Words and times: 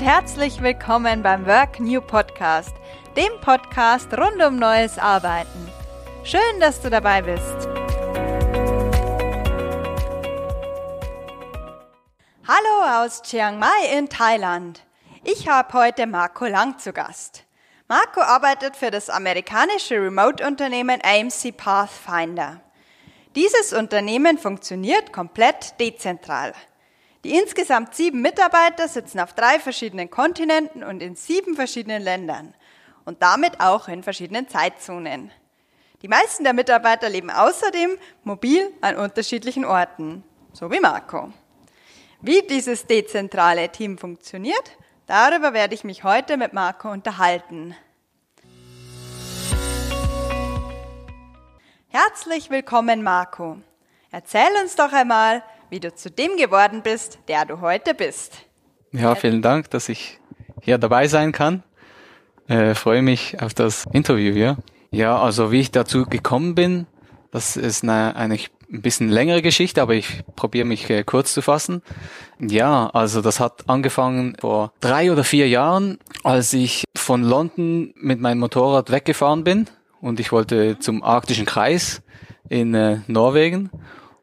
und 0.00 0.06
herzlich 0.06 0.62
willkommen 0.62 1.22
beim 1.22 1.46
Work 1.46 1.78
New 1.78 2.00
Podcast, 2.00 2.74
dem 3.16 3.38
Podcast 3.42 4.10
rund 4.14 4.42
um 4.42 4.56
neues 4.56 4.96
Arbeiten. 4.96 5.68
Schön, 6.24 6.40
dass 6.58 6.80
du 6.80 6.88
dabei 6.88 7.20
bist. 7.20 7.68
Hallo 12.48 13.04
aus 13.04 13.20
Chiang 13.22 13.58
Mai 13.58 13.98
in 13.98 14.08
Thailand. 14.08 14.80
Ich 15.22 15.48
habe 15.48 15.74
heute 15.74 16.06
Marco 16.06 16.46
Lang 16.46 16.78
zu 16.78 16.94
Gast. 16.94 17.44
Marco 17.86 18.22
arbeitet 18.22 18.76
für 18.76 18.90
das 18.90 19.10
amerikanische 19.10 19.96
Remote-Unternehmen 19.96 21.00
AMC 21.02 21.54
Pathfinder. 21.54 22.62
Dieses 23.36 23.74
Unternehmen 23.74 24.38
funktioniert 24.38 25.12
komplett 25.12 25.78
dezentral. 25.78 26.54
Die 27.22 27.36
insgesamt 27.36 27.94
sieben 27.94 28.22
Mitarbeiter 28.22 28.88
sitzen 28.88 29.20
auf 29.20 29.34
drei 29.34 29.58
verschiedenen 29.58 30.08
Kontinenten 30.08 30.82
und 30.82 31.02
in 31.02 31.16
sieben 31.16 31.54
verschiedenen 31.54 32.02
Ländern 32.02 32.54
und 33.04 33.22
damit 33.22 33.60
auch 33.60 33.88
in 33.88 34.02
verschiedenen 34.02 34.48
Zeitzonen. 34.48 35.30
Die 36.00 36.08
meisten 36.08 36.44
der 36.44 36.54
Mitarbeiter 36.54 37.10
leben 37.10 37.30
außerdem 37.30 37.98
mobil 38.24 38.72
an 38.80 38.96
unterschiedlichen 38.96 39.66
Orten, 39.66 40.24
so 40.54 40.70
wie 40.70 40.80
Marco. 40.80 41.30
Wie 42.22 42.40
dieses 42.40 42.86
dezentrale 42.86 43.68
Team 43.68 43.98
funktioniert, 43.98 44.78
darüber 45.06 45.52
werde 45.52 45.74
ich 45.74 45.84
mich 45.84 46.04
heute 46.04 46.38
mit 46.38 46.54
Marco 46.54 46.90
unterhalten. 46.90 47.76
Herzlich 51.88 52.48
willkommen, 52.48 53.02
Marco. 53.02 53.58
Erzähl 54.10 54.48
uns 54.62 54.74
doch 54.74 54.92
einmal, 54.92 55.42
wie 55.70 55.80
du 55.80 55.94
zu 55.94 56.10
dem 56.10 56.36
geworden 56.36 56.82
bist, 56.82 57.18
der 57.28 57.44
du 57.44 57.60
heute 57.60 57.94
bist. 57.94 58.34
Ja, 58.92 59.14
vielen 59.14 59.40
Dank, 59.40 59.70
dass 59.70 59.88
ich 59.88 60.18
hier 60.60 60.78
dabei 60.78 61.06
sein 61.08 61.32
kann. 61.32 61.62
Äh, 62.48 62.74
freue 62.74 63.02
mich 63.02 63.40
auf 63.40 63.54
das 63.54 63.86
Interview 63.92 64.32
hier. 64.32 64.56
Ja, 64.90 65.20
also 65.20 65.52
wie 65.52 65.60
ich 65.60 65.70
dazu 65.70 66.04
gekommen 66.04 66.54
bin, 66.54 66.86
das 67.30 67.56
ist 67.56 67.84
eine, 67.84 68.16
eine 68.16 68.38
ein 68.72 68.82
bisschen 68.82 69.08
längere 69.08 69.42
Geschichte, 69.42 69.82
aber 69.82 69.94
ich 69.94 70.22
probiere 70.36 70.64
mich 70.64 70.88
äh, 70.90 71.02
kurz 71.02 71.34
zu 71.34 71.42
fassen. 71.42 71.82
Ja, 72.38 72.88
also 72.90 73.20
das 73.20 73.40
hat 73.40 73.68
angefangen 73.68 74.36
vor 74.40 74.72
drei 74.80 75.10
oder 75.10 75.24
vier 75.24 75.48
Jahren, 75.48 75.98
als 76.22 76.52
ich 76.52 76.84
von 76.96 77.22
London 77.22 77.92
mit 77.96 78.20
meinem 78.20 78.38
Motorrad 78.38 78.90
weggefahren 78.90 79.44
bin 79.44 79.66
und 80.00 80.20
ich 80.20 80.32
wollte 80.32 80.78
zum 80.78 81.02
arktischen 81.02 81.46
Kreis 81.46 82.02
in 82.48 82.74
äh, 82.74 82.98
Norwegen. 83.06 83.70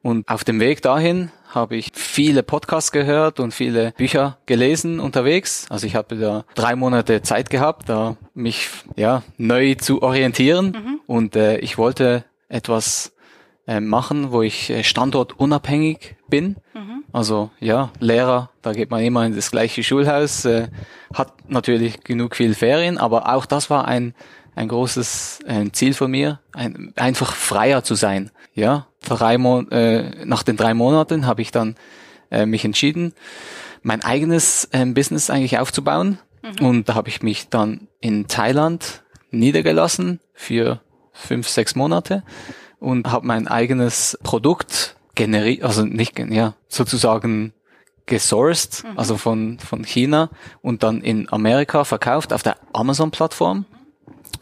Und 0.02 0.28
auf 0.30 0.44
dem 0.44 0.59
Weg 0.59 0.82
dahin 0.82 1.32
habe 1.48 1.76
ich 1.76 1.92
viele 1.94 2.44
Podcasts 2.44 2.92
gehört 2.92 3.40
und 3.40 3.53
viele 3.53 3.92
Bücher 3.94 4.38
gelesen 4.45 5.00
unterwegs. 5.00 5.66
Also 5.70 5.88
ich 5.88 5.95
habe 5.95 6.16
da 6.16 6.45
drei 6.56 6.76
Monate 6.76 7.22
Zeit 7.22 7.50
gehabt, 7.50 7.89
da 7.89 8.17
mich 8.34 8.70
ja 8.95 9.23
neu 9.38 9.76
zu 9.76 10.02
orientieren 10.02 10.67
mhm. 10.67 11.00
und 11.08 11.36
äh, 11.36 11.58
ich 11.58 11.78
wollte 11.78 12.26
etwas 12.50 13.14
äh, 13.67 13.80
machen, 13.80 14.31
wo 14.31 14.42
ich 14.42 14.70
äh, 14.70 14.84
standortunabhängig 14.84 16.16
bin. 16.30 16.58
Mhm. 16.73 17.04
Also 17.12 17.50
ja, 17.59 17.92
Lehrer, 18.00 18.50
da 18.61 18.73
geht 18.73 18.92
man 18.92 19.04
immer 19.04 19.26
in 19.26 19.36
das 19.36 19.52
gleiche 19.52 19.84
Schulhaus, 19.84 20.45
äh, 20.45 20.67
hat 21.14 21.34
natürlich 21.50 22.04
genug 22.04 22.36
viel 22.36 22.54
Ferien, 22.54 22.98
aber 22.98 23.34
auch 23.34 23.45
das 23.45 23.70
war 23.70 23.88
ein 23.88 24.14
ein 24.58 24.70
großes 24.70 25.42
äh, 25.45 25.70
Ziel 25.72 25.94
von 25.94 26.09
mir, 26.09 26.39
ein, 26.52 26.92
einfach 26.95 27.34
freier 27.34 27.84
zu 27.84 27.94
sein. 27.94 28.32
Ja, 28.56 28.88
drei 29.10 29.38
Mon 29.38 29.72
äh, 29.72 30.26
nach 30.26 30.44
den 30.44 30.58
drei 30.58 30.74
Monaten 30.74 31.26
habe 31.26 31.42
ich 31.42 31.52
dann 31.52 31.76
äh, 32.32 32.45
mich 32.45 32.66
entschieden, 32.66 33.14
mein 33.82 34.04
eigenes 34.04 34.66
äh, 34.72 34.86
Business 34.86 35.30
eigentlich 35.30 35.60
aufzubauen. 35.60 36.20
Mhm. 36.42 36.66
Und 36.66 36.90
da 36.90 36.95
habe 36.95 37.10
ich 37.10 37.22
mich 37.22 37.50
dann 37.50 37.88
in 38.00 38.28
Thailand 38.28 39.04
niedergelassen 39.32 40.20
für 40.34 40.82
fünf, 41.14 41.48
sechs 41.48 41.76
Monate 41.76 42.23
und 42.80 43.12
habe 43.12 43.26
mein 43.26 43.48
eigenes 43.48 44.17
Produkt 44.23 44.96
generiert, 45.16 45.64
also 45.64 45.84
nicht, 45.84 46.20
ja, 46.20 46.54
sozusagen 46.67 47.54
gesourced, 48.06 48.84
mhm. 48.84 48.98
also 48.98 49.17
von, 49.17 49.60
von 49.60 49.84
China 49.84 50.30
und 50.62 50.84
dann 50.84 51.02
in 51.02 51.32
Amerika 51.32 51.84
verkauft 51.84 52.34
auf 52.34 52.44
der 52.44 52.58
Amazon-Plattform. 52.73 53.66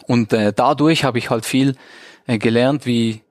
Und 0.08 0.34
äh, 0.34 0.54
dadurch 0.54 1.04
habe 1.04 1.18
ich 1.18 1.30
halt 1.30 1.46
viel 1.46 1.76
äh, 2.28 2.38
gelernt, 2.38 2.86
wie 2.86 3.22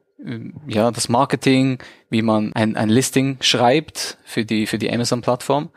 ja 0.67 0.91
das 0.91 1.09
Marketing, 1.09 1.79
wie 2.11 2.23
man 2.23 2.53
ein, 2.55 2.77
ein 2.77 2.89
Listing 2.89 3.39
schreibt 3.41 4.19
für 4.25 4.45
die 4.45 4.67
für 4.67 4.79
die 4.79 4.93
Amazon 4.93 5.21
Plattform. 5.21 5.71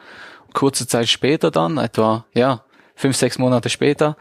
Kurze 0.54 0.88
Zeit 0.88 1.10
später 1.10 1.52
dann, 1.52 1.78
etwa 1.78 2.26
ja 2.34 2.64
fünf 2.96 3.16
sechs 3.16 3.38
Monate 3.38 3.70
später, 3.70 4.18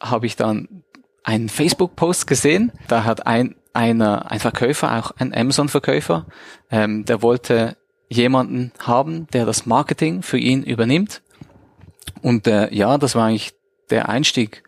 habe 0.00 0.26
ich 0.26 0.36
dann 0.36 0.82
einen 1.22 1.48
Facebook 1.48 1.96
Post 1.96 2.26
gesehen. 2.26 2.72
Da 2.88 3.04
hat 3.04 3.26
ein 3.26 3.54
einer 3.72 4.30
ein 4.30 4.40
Verkäufer, 4.40 4.98
auch 4.98 5.12
ein 5.18 5.34
Amazon 5.34 5.68
Verkäufer, 5.68 6.26
ähm, 6.70 7.04
der 7.04 7.22
wollte 7.22 7.76
jemanden 8.08 8.72
haben, 8.80 9.26
der 9.32 9.44
das 9.44 9.66
Marketing 9.66 10.22
für 10.22 10.38
ihn 10.38 10.62
übernimmt. 10.62 11.22
Und 12.22 12.46
äh, 12.46 12.72
ja, 12.74 12.98
das 12.98 13.14
war 13.14 13.26
eigentlich 13.26 13.52
der 13.90 14.08
Einstieg 14.08 14.62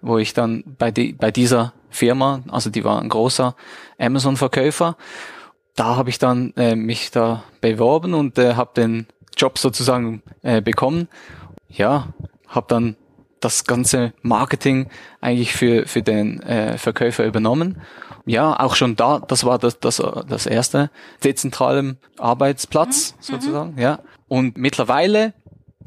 wo 0.00 0.18
ich 0.18 0.34
dann 0.34 0.62
bei, 0.78 0.90
die, 0.90 1.12
bei 1.12 1.30
dieser 1.30 1.72
Firma, 1.96 2.42
also 2.48 2.70
die 2.70 2.84
war 2.84 3.00
ein 3.00 3.08
großer 3.08 3.56
Amazon-Verkäufer, 3.98 4.96
da 5.74 5.96
habe 5.96 6.10
ich 6.10 6.18
dann 6.18 6.52
äh, 6.56 6.76
mich 6.76 7.10
da 7.10 7.44
beworben 7.60 8.14
und 8.14 8.38
äh, 8.38 8.54
habe 8.54 8.70
den 8.76 9.06
Job 9.36 9.58
sozusagen 9.58 10.22
äh, 10.42 10.62
bekommen. 10.62 11.08
Ja, 11.68 12.08
habe 12.48 12.66
dann 12.68 12.96
das 13.40 13.64
ganze 13.64 14.14
Marketing 14.22 14.88
eigentlich 15.20 15.52
für 15.52 15.86
für 15.86 16.02
den 16.02 16.42
äh, 16.42 16.78
Verkäufer 16.78 17.26
übernommen. 17.26 17.82
Ja, 18.24 18.58
auch 18.58 18.74
schon 18.74 18.96
da, 18.96 19.20
das 19.20 19.44
war 19.44 19.58
das 19.58 19.78
das 19.78 20.02
das 20.28 20.46
erste 20.46 20.90
dezentrale 21.22 21.96
Arbeitsplatz 22.18 23.12
mhm. 23.12 23.22
sozusagen. 23.22 23.78
Ja, 23.78 24.00
und 24.28 24.56
mittlerweile 24.56 25.34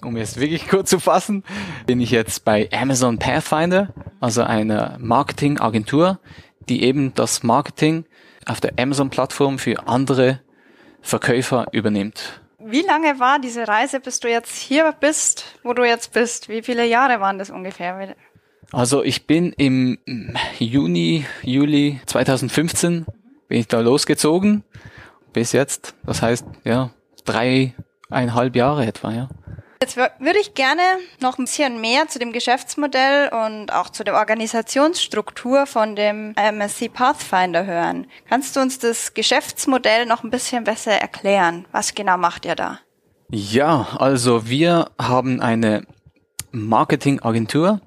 um 0.03 0.15
es 0.15 0.37
wirklich 0.37 0.67
kurz 0.69 0.89
zu 0.89 0.99
fassen, 0.99 1.43
bin 1.85 1.99
ich 1.99 2.11
jetzt 2.11 2.45
bei 2.45 2.69
Amazon 2.71 3.17
Pathfinder, 3.17 3.93
also 4.19 4.43
einer 4.43 4.97
Marketingagentur, 4.99 6.19
die 6.67 6.83
eben 6.83 7.13
das 7.13 7.43
Marketing 7.43 8.05
auf 8.45 8.61
der 8.61 8.73
Amazon-Plattform 8.77 9.59
für 9.59 9.87
andere 9.87 10.41
Verkäufer 11.01 11.67
übernimmt. 11.71 12.41
Wie 12.59 12.81
lange 12.81 13.19
war 13.19 13.39
diese 13.39 13.67
Reise, 13.67 13.99
bis 13.99 14.19
du 14.19 14.29
jetzt 14.29 14.57
hier 14.57 14.93
bist, 14.99 15.45
wo 15.63 15.73
du 15.73 15.83
jetzt 15.83 16.13
bist? 16.13 16.49
Wie 16.49 16.61
viele 16.61 16.85
Jahre 16.85 17.21
waren 17.21 17.39
das 17.39 17.49
ungefähr? 17.49 18.15
Also 18.71 19.03
ich 19.03 19.25
bin 19.25 19.53
im 19.53 19.97
Juni, 20.59 21.25
Juli 21.41 22.01
2015 22.05 23.05
bin 23.47 23.59
ich 23.59 23.67
da 23.67 23.79
losgezogen 23.79 24.63
bis 25.33 25.53
jetzt. 25.53 25.95
Das 26.05 26.21
heißt, 26.21 26.45
ja, 26.63 26.91
dreieinhalb 27.25 28.55
Jahre 28.55 28.85
etwa, 28.85 29.11
ja. 29.13 29.29
Jetzt 29.81 29.95
würde 29.95 30.39
ich 30.41 30.55
gerne 30.55 30.81
noch 31.21 31.37
ein 31.37 31.45
bisschen 31.45 31.79
mehr 31.79 32.09
zu 32.09 32.19
dem 32.19 32.33
Geschäftsmodell 32.33 33.29
und 33.29 33.71
auch 33.71 33.87
zu 33.89 34.03
der 34.03 34.15
Organisationsstruktur 34.15 35.67
von 35.67 35.95
dem 35.95 36.33
MSC 36.35 36.89
Pathfinder 36.89 37.65
hören. 37.65 38.05
Kannst 38.27 38.57
du 38.57 38.59
uns 38.59 38.79
das 38.79 39.13
Geschäftsmodell 39.13 40.05
noch 40.05 40.25
ein 40.25 40.31
bisschen 40.31 40.65
besser 40.65 40.91
erklären? 40.91 41.65
Was 41.71 41.95
genau 41.95 42.17
macht 42.17 42.43
ihr 42.43 42.55
da? 42.55 42.79
Ja, 43.31 43.87
also 43.97 44.49
wir 44.49 44.91
haben 44.99 45.39
eine 45.39 45.87
Marketingagentur 46.51 47.79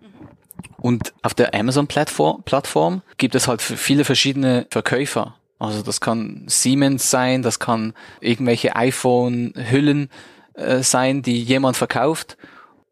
und 0.79 1.13
auf 1.21 1.35
der 1.35 1.55
Amazon-Plattform 1.55 3.03
gibt 3.19 3.35
es 3.35 3.49
halt 3.49 3.61
viele 3.61 4.07
verschiedene 4.07 4.67
Verkäufer. 4.71 5.35
Also 5.59 5.83
das 5.83 6.01
kann 6.01 6.45
Siemens 6.47 7.11
sein, 7.11 7.43
das 7.43 7.59
kann 7.59 7.93
irgendwelche 8.23 8.77
iPhone-Hüllen 8.77 10.09
äh, 10.55 10.83
sein, 10.83 11.23
die 11.23 11.43
jemand 11.43 11.77
verkauft. 11.77 12.37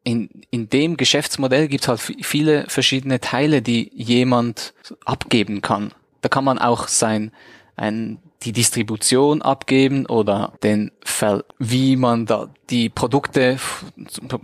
In, 0.02 0.30
in 0.50 0.68
dem 0.70 0.96
Geschäftsmodell 0.96 1.68
gibt 1.68 1.84
es 1.84 1.88
halt 1.88 2.00
viele 2.00 2.64
verschiedene 2.68 3.20
Teile, 3.20 3.60
die 3.60 3.90
jemand 3.94 4.72
abgeben 5.04 5.60
kann. 5.60 5.92
Da 6.22 6.28
kann 6.28 6.44
man 6.44 6.58
auch 6.58 6.88
sein, 6.88 7.32
ein, 7.76 8.18
die 8.42 8.52
Distribution 8.52 9.42
abgeben 9.42 10.06
oder 10.06 10.54
den 10.62 10.92
Fall, 11.04 11.44
wie 11.58 11.96
man 11.96 12.26
da 12.26 12.48
die 12.70 12.88
Produkte 12.88 13.58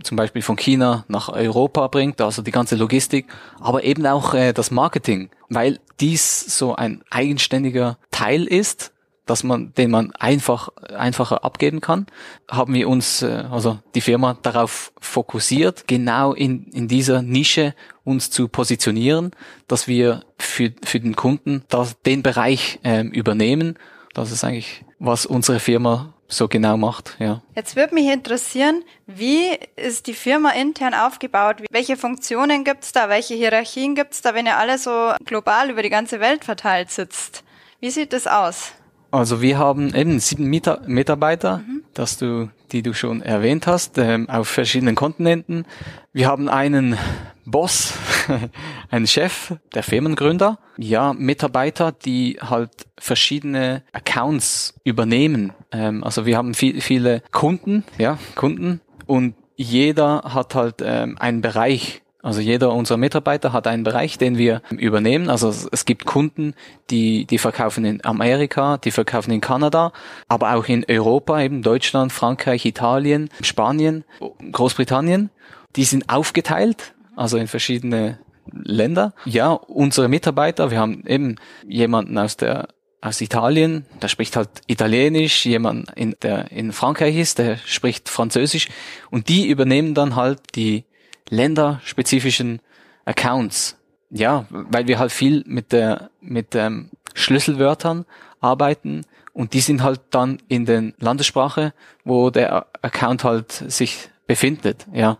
zum 0.03 0.15
Beispiel 0.15 0.41
von 0.41 0.55
China 0.55 1.05
nach 1.07 1.29
Europa 1.29 1.87
bringt, 1.87 2.21
also 2.21 2.41
die 2.41 2.51
ganze 2.51 2.75
Logistik, 2.75 3.27
aber 3.59 3.83
eben 3.83 4.05
auch 4.05 4.33
äh, 4.33 4.53
das 4.53 4.69
Marketing, 4.69 5.29
weil 5.49 5.79
dies 5.99 6.57
so 6.57 6.75
ein 6.75 7.03
eigenständiger 7.09 7.97
Teil 8.11 8.45
ist 8.45 8.93
dass 9.27 9.43
man, 9.43 9.73
den 9.73 9.91
man 9.91 10.11
einfach, 10.15 10.69
einfacher 10.95 11.43
abgeben 11.43 11.81
kann, 11.81 12.07
haben 12.49 12.73
wir 12.73 12.89
uns, 12.89 13.21
äh, 13.21 13.43
also 13.51 13.79
die 13.93 14.01
Firma 14.01 14.37
darauf 14.41 14.91
fokussiert, 14.99 15.87
genau 15.87 16.33
in, 16.33 16.63
in 16.71 16.87
dieser 16.87 17.21
Nische 17.21 17.75
uns 18.03 18.31
zu 18.31 18.47
positionieren, 18.47 19.31
dass 19.67 19.87
wir 19.87 20.23
für, 20.39 20.73
für 20.83 20.99
den 20.99 21.15
Kunden 21.15 21.63
das, 21.69 22.01
den 22.01 22.23
Bereich 22.23 22.79
ähm, 22.83 23.11
übernehmen. 23.11 23.77
Das 24.13 24.31
ist 24.31 24.43
eigentlich, 24.43 24.83
was 24.99 25.25
unsere 25.25 25.59
Firma 25.59 26.13
so 26.27 26.47
genau 26.47 26.77
macht, 26.77 27.15
ja. 27.19 27.41
Jetzt 27.55 27.75
würde 27.75 27.93
mich 27.93 28.07
interessieren, 28.07 28.83
wie 29.05 29.57
ist 29.75 30.07
die 30.07 30.13
Firma 30.13 30.51
intern 30.51 30.93
aufgebaut? 30.93 31.63
Welche 31.71 31.95
Funktionen 31.95 32.63
gibt's 32.63 32.91
da? 32.91 33.09
Welche 33.09 33.35
Hierarchien 33.35 33.95
gibt's 33.95 34.21
da, 34.21 34.33
wenn 34.33 34.45
ihr 34.45 34.57
alle 34.57 34.77
so 34.77 35.13
global 35.25 35.69
über 35.69 35.83
die 35.83 35.89
ganze 35.89 36.19
Welt 36.19 36.43
verteilt 36.43 36.91
sitzt? 36.91 37.43
Wie 37.79 37.91
sieht 37.91 38.11
das 38.11 38.27
aus? 38.27 38.73
Also 39.17 39.41
wir 39.41 39.57
haben 39.57 39.95
eben 39.95 40.19
sieben 40.19 40.45
Mita 40.45 40.79
Mitarbeiter, 40.85 41.59
mhm. 41.59 41.83
dass 41.93 42.17
du, 42.17 42.49
die 42.71 42.83
du 42.83 42.93
schon 42.93 43.21
erwähnt 43.21 43.65
hast, 43.65 43.97
ähm, 43.97 44.29
auf 44.29 44.47
verschiedenen 44.47 44.95
Kontinenten. 44.95 45.65
Wir 46.13 46.27
haben 46.27 46.49
einen 46.49 46.97
Boss, 47.45 47.93
einen 48.91 49.07
Chef, 49.07 49.55
der 49.73 49.81
Firmengründer, 49.81 50.59
ja, 50.77 51.13
Mitarbeiter, 51.13 51.91
die 51.91 52.37
halt 52.41 52.69
verschiedene 52.99 53.83
Accounts 53.91 54.75
übernehmen. 54.83 55.53
Ähm, 55.71 56.03
also 56.03 56.25
wir 56.25 56.37
haben 56.37 56.53
viel, 56.53 56.81
viele 56.81 57.23
Kunden, 57.31 57.83
ja, 57.97 58.19
Kunden 58.35 58.81
und 59.07 59.33
jeder 59.55 60.21
hat 60.25 60.53
halt 60.53 60.83
ähm, 60.83 61.17
einen 61.19 61.41
Bereich, 61.41 62.03
also 62.27 62.41
jeder 62.41 62.73
unserer 62.73 62.97
Mitarbeiter 62.97 63.53
hat 63.53 63.67
einen 63.67 63.83
Bereich, 63.83 64.17
den 64.17 64.37
wir 64.37 64.61
übernehmen. 64.71 65.29
Also 65.29 65.47
es 65.71 65.85
gibt 65.85 66.03
Kunden, 66.03 66.55
die, 66.89 67.23
die 67.23 67.37
verkaufen 67.37 67.85
in 67.85 68.03
Amerika, 68.03 68.75
die 68.75 68.91
verkaufen 68.91 69.31
in 69.31 69.39
Kanada, 69.39 69.93
aber 70.27 70.55
auch 70.55 70.65
in 70.65 70.83
Europa, 70.89 71.39
eben 71.39 71.61
Deutschland, 71.61 72.11
Frankreich, 72.11 72.65
Italien, 72.65 73.29
Spanien, 73.39 74.03
Großbritannien. 74.51 75.29
Die 75.77 75.85
sind 75.85 76.09
aufgeteilt, 76.09 76.95
also 77.15 77.37
in 77.37 77.47
verschiedene 77.47 78.19
Länder. 78.51 79.13
Ja, 79.23 79.53
unsere 79.53 80.09
Mitarbeiter, 80.09 80.69
wir 80.69 80.81
haben 80.81 81.05
eben 81.07 81.37
jemanden 81.65 82.17
aus 82.17 82.35
der 82.35 82.67
aus 82.99 83.21
Italien, 83.21 83.85
der 84.01 84.09
spricht 84.09 84.35
halt 84.35 84.49
Italienisch, 84.65 85.45
jemand 85.45 85.91
in, 85.95 86.17
der 86.23 86.51
in 86.51 86.73
Frankreich 86.73 87.15
ist, 87.15 87.37
der 87.39 87.55
spricht 87.55 88.09
Französisch 88.09 88.67
und 89.11 89.29
die 89.29 89.47
übernehmen 89.47 89.93
dann 89.93 90.17
halt 90.17 90.41
die 90.55 90.83
länderspezifischen 91.29 92.61
Accounts. 93.05 93.77
Ja, 94.09 94.45
weil 94.49 94.87
wir 94.87 94.99
halt 94.99 95.11
viel 95.11 95.43
mit 95.45 95.71
der 95.71 96.09
mit 96.21 96.55
ähm, 96.55 96.91
Schlüsselwörtern 97.13 98.05
arbeiten 98.39 99.05
und 99.33 99.53
die 99.53 99.59
sind 99.59 99.83
halt 99.83 100.01
dann 100.11 100.39
in 100.47 100.65
den 100.65 100.93
Landessprache, 100.99 101.73
wo 102.05 102.29
der 102.29 102.67
Account 102.81 103.23
halt 103.23 103.51
sich 103.51 104.09
befindet. 104.25 104.85
Ja, 104.93 105.17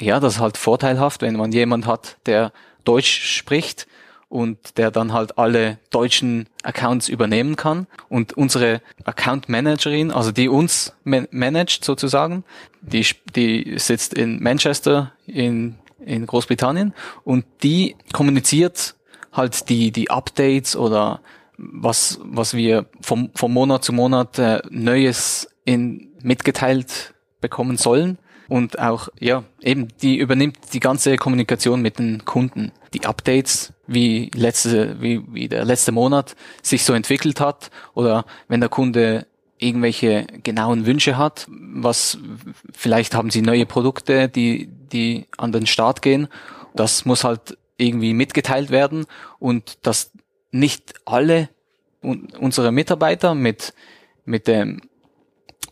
ja, 0.00 0.20
das 0.20 0.34
ist 0.34 0.40
halt 0.40 0.56
vorteilhaft, 0.56 1.22
wenn 1.22 1.36
man 1.36 1.52
jemand 1.52 1.86
hat, 1.86 2.16
der 2.26 2.52
Deutsch 2.84 3.36
spricht 3.36 3.86
und 4.28 4.76
der 4.76 4.90
dann 4.90 5.12
halt 5.12 5.38
alle 5.38 5.78
deutschen 5.90 6.48
Accounts 6.62 7.08
übernehmen 7.08 7.56
kann. 7.56 7.86
Und 8.08 8.32
unsere 8.32 8.82
Account 9.04 9.48
Managerin, 9.48 10.10
also 10.10 10.32
die 10.32 10.48
uns 10.48 10.92
man 11.04 11.28
managt 11.30 11.84
sozusagen, 11.84 12.44
die, 12.82 13.06
die 13.34 13.78
sitzt 13.78 14.14
in 14.14 14.42
Manchester 14.42 15.12
in, 15.26 15.76
in 16.04 16.26
Großbritannien 16.26 16.92
und 17.24 17.44
die 17.62 17.96
kommuniziert 18.12 18.96
halt 19.32 19.68
die, 19.68 19.92
die 19.92 20.10
Updates 20.10 20.76
oder 20.76 21.20
was, 21.56 22.18
was 22.22 22.54
wir 22.54 22.86
vom, 23.00 23.30
vom 23.34 23.52
Monat 23.52 23.84
zu 23.84 23.92
Monat 23.92 24.38
äh, 24.38 24.60
Neues 24.70 25.48
in, 25.64 26.12
mitgeteilt 26.22 27.14
bekommen 27.40 27.76
sollen 27.76 28.18
und 28.48 28.78
auch, 28.78 29.08
ja, 29.18 29.44
eben, 29.60 29.88
die 30.02 30.16
übernimmt 30.18 30.58
die 30.72 30.80
ganze 30.80 31.16
Kommunikation 31.16 31.82
mit 31.82 31.98
den 31.98 32.24
Kunden. 32.24 32.72
Die 32.94 33.04
Updates, 33.04 33.72
wie 33.86 34.30
letzte, 34.34 35.00
wie, 35.00 35.22
wie 35.32 35.48
der 35.48 35.64
letzte 35.64 35.92
Monat 35.92 36.36
sich 36.62 36.84
so 36.84 36.92
entwickelt 36.92 37.40
hat 37.40 37.70
oder 37.94 38.24
wenn 38.48 38.60
der 38.60 38.68
Kunde 38.68 39.26
irgendwelche 39.58 40.26
genauen 40.42 40.86
Wünsche 40.86 41.16
hat, 41.16 41.46
was 41.48 42.18
vielleicht 42.72 43.14
haben 43.14 43.30
sie 43.30 43.42
neue 43.42 43.66
Produkte, 43.66 44.28
die, 44.28 44.68
die 44.92 45.26
an 45.38 45.52
den 45.52 45.66
Start 45.66 46.02
gehen. 46.02 46.28
Das 46.74 47.04
muss 47.04 47.24
halt 47.24 47.56
irgendwie 47.78 48.14
mitgeteilt 48.14 48.70
werden 48.70 49.06
und 49.38 49.78
dass 49.86 50.12
nicht 50.50 50.94
alle 51.04 51.48
unsere 52.02 52.70
Mitarbeiter 52.70 53.34
mit, 53.34 53.74
mit 54.24 54.46
dem, 54.46 54.82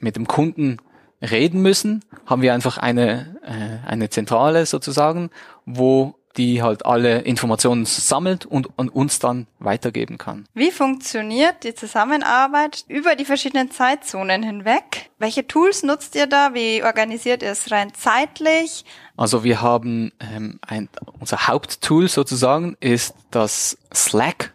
mit 0.00 0.16
dem 0.16 0.26
Kunden 0.26 0.78
reden 1.24 1.62
müssen, 1.62 2.04
haben 2.26 2.42
wir 2.42 2.54
einfach 2.54 2.78
eine, 2.78 3.36
äh, 3.42 3.88
eine 3.88 4.10
Zentrale 4.10 4.66
sozusagen, 4.66 5.30
wo 5.66 6.14
die 6.36 6.62
halt 6.62 6.84
alle 6.84 7.20
Informationen 7.20 7.84
sammelt 7.84 8.44
und 8.44 8.68
an 8.76 8.88
uns 8.88 9.18
dann 9.18 9.46
weitergeben 9.58 10.18
kann. 10.18 10.46
Wie 10.54 10.70
funktioniert 10.70 11.62
die 11.62 11.74
Zusammenarbeit 11.74 12.84
über 12.88 13.14
die 13.14 13.24
verschiedenen 13.24 13.70
Zeitzonen 13.70 14.42
hinweg? 14.42 15.10
Welche 15.18 15.46
Tools 15.46 15.82
nutzt 15.82 16.16
ihr 16.16 16.26
da? 16.26 16.54
Wie 16.54 16.82
organisiert 16.82 17.42
ihr 17.42 17.50
es 17.50 17.70
rein 17.70 17.92
zeitlich? 17.94 18.84
Also 19.16 19.44
wir 19.44 19.62
haben 19.62 20.12
ähm, 20.18 20.58
ein, 20.66 20.88
unser 21.20 21.46
Haupttool 21.46 22.08
sozusagen 22.08 22.76
ist 22.80 23.14
das 23.30 23.78
Slack. 23.94 24.54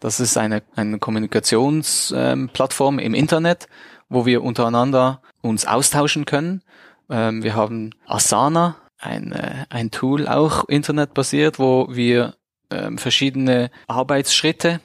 Das 0.00 0.20
ist 0.20 0.36
eine, 0.36 0.62
eine 0.76 0.98
Kommunikationsplattform 0.98 2.98
ähm, 2.98 3.06
im 3.06 3.14
Internet, 3.14 3.68
wo 4.10 4.26
wir 4.26 4.42
untereinander 4.42 5.22
uns 5.40 5.66
austauschen 5.66 6.26
können. 6.26 6.62
Ähm, 7.08 7.42
wir 7.42 7.54
haben 7.54 7.90
Asana, 8.06 8.76
ein, 8.98 9.32
äh, 9.32 9.64
ein 9.70 9.90
Tool, 9.90 10.28
auch 10.28 10.68
internetbasiert, 10.68 11.58
wo 11.58 11.88
wir 11.90 12.34
ähm, 12.70 12.98
verschiedene 12.98 13.70
Arbeitsschritte 13.86 14.80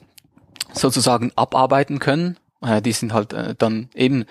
sozusagen 0.72 1.32
abarbeiten 1.36 1.98
können. 1.98 2.38
Äh, 2.62 2.80
die 2.80 2.92
sind 2.92 3.12
halt 3.12 3.34
äh, 3.34 3.54
dann 3.56 3.90
eben 3.94 4.24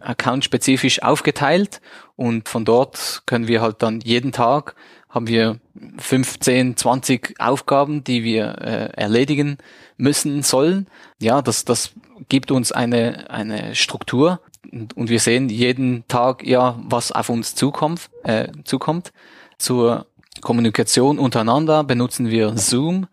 account-spezifisch 0.00 1.02
aufgeteilt 1.02 1.80
und 2.14 2.48
von 2.48 2.64
dort 2.64 3.22
können 3.26 3.48
wir 3.48 3.60
halt 3.60 3.82
dann 3.82 4.00
jeden 4.00 4.32
Tag 4.32 4.76
haben 5.08 5.26
wir 5.26 5.58
15, 5.98 6.76
20 6.76 7.34
Aufgaben, 7.38 8.04
die 8.04 8.22
wir 8.24 8.58
äh, 8.60 8.90
erledigen 8.94 9.56
müssen 9.96 10.42
sollen. 10.42 10.86
Ja, 11.20 11.40
das, 11.40 11.64
das 11.64 11.92
gibt 12.28 12.50
uns 12.50 12.72
eine, 12.72 13.30
eine 13.30 13.74
Struktur 13.74 14.40
und, 14.72 15.08
wir 15.08 15.20
sehen 15.20 15.48
jeden 15.48 16.06
Tag 16.08 16.46
ja, 16.46 16.78
was 16.82 17.12
auf 17.12 17.28
uns 17.28 17.54
zukommt, 17.54 18.10
äh, 18.24 18.48
zukommt. 18.64 19.12
Zur 19.58 20.06
Kommunikation 20.40 21.18
untereinander 21.18 21.84
benutzen 21.84 22.30
wir 22.30 22.56
Zoom. 22.56 23.06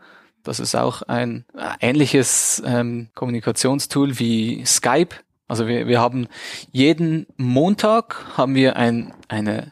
Das 0.44 0.60
ist 0.60 0.76
auch 0.76 1.02
ein 1.04 1.46
ähnliches 1.80 2.62
ähm, 2.66 3.10
Kommunikationstool 3.16 4.20
wie 4.20 4.66
Skype. 4.66 5.16
Also 5.48 5.68
wir, 5.68 5.88
wir 5.88 6.00
haben 6.00 6.28
jeden 6.72 7.26
Montag 7.38 8.26
haben 8.38 8.56
wir 8.56 8.76
ein, 8.76 9.14
eine, 9.28 9.72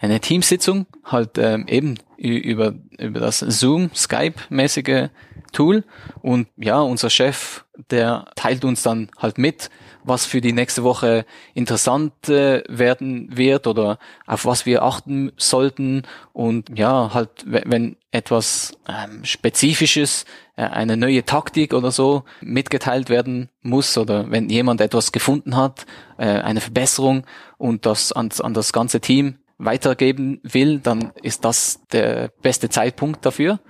eine 0.00 0.20
Teamsitzung, 0.20 0.86
halt 1.04 1.38
ähm, 1.38 1.66
eben 1.68 1.98
über, 2.16 2.74
über 2.98 3.20
das 3.20 3.40
Zoom, 3.40 3.90
Skype-mäßige 3.94 5.10
Tool. 5.52 5.84
Und 6.22 6.48
ja, 6.56 6.80
unser 6.80 7.10
Chef, 7.10 7.64
der 7.90 8.26
teilt 8.34 8.64
uns 8.64 8.82
dann 8.82 9.10
halt 9.18 9.36
mit, 9.36 9.70
was 10.04 10.24
für 10.24 10.40
die 10.40 10.52
nächste 10.52 10.82
Woche 10.82 11.26
interessant 11.54 12.28
äh, 12.28 12.62
werden 12.68 13.36
wird 13.36 13.66
oder 13.66 13.98
auf 14.26 14.46
was 14.46 14.64
wir 14.64 14.82
achten 14.82 15.32
sollten 15.36 16.02
und 16.32 16.78
ja, 16.78 17.12
halt 17.12 17.30
wenn 17.44 17.96
etwas 18.10 18.72
ähm, 18.88 19.24
Spezifisches, 19.24 20.24
äh, 20.56 20.62
eine 20.62 20.96
neue 20.96 21.24
Taktik 21.24 21.74
oder 21.74 21.90
so 21.90 22.24
mitgeteilt 22.40 23.10
werden 23.10 23.50
muss 23.62 23.98
oder 23.98 24.30
wenn 24.30 24.48
jemand 24.48 24.80
etwas 24.80 25.12
gefunden 25.12 25.56
hat, 25.56 25.84
äh, 26.16 26.24
eine 26.24 26.60
Verbesserung 26.60 27.24
und 27.58 27.84
das 27.84 28.12
an, 28.12 28.30
an 28.40 28.54
das 28.54 28.72
ganze 28.72 29.00
Team 29.00 29.36
weitergeben 29.64 30.40
will, 30.42 30.80
dann 30.80 31.12
ist 31.22 31.44
das 31.44 31.80
der 31.92 32.30
beste 32.42 32.68
Zeitpunkt 32.68 33.24
dafür 33.24 33.60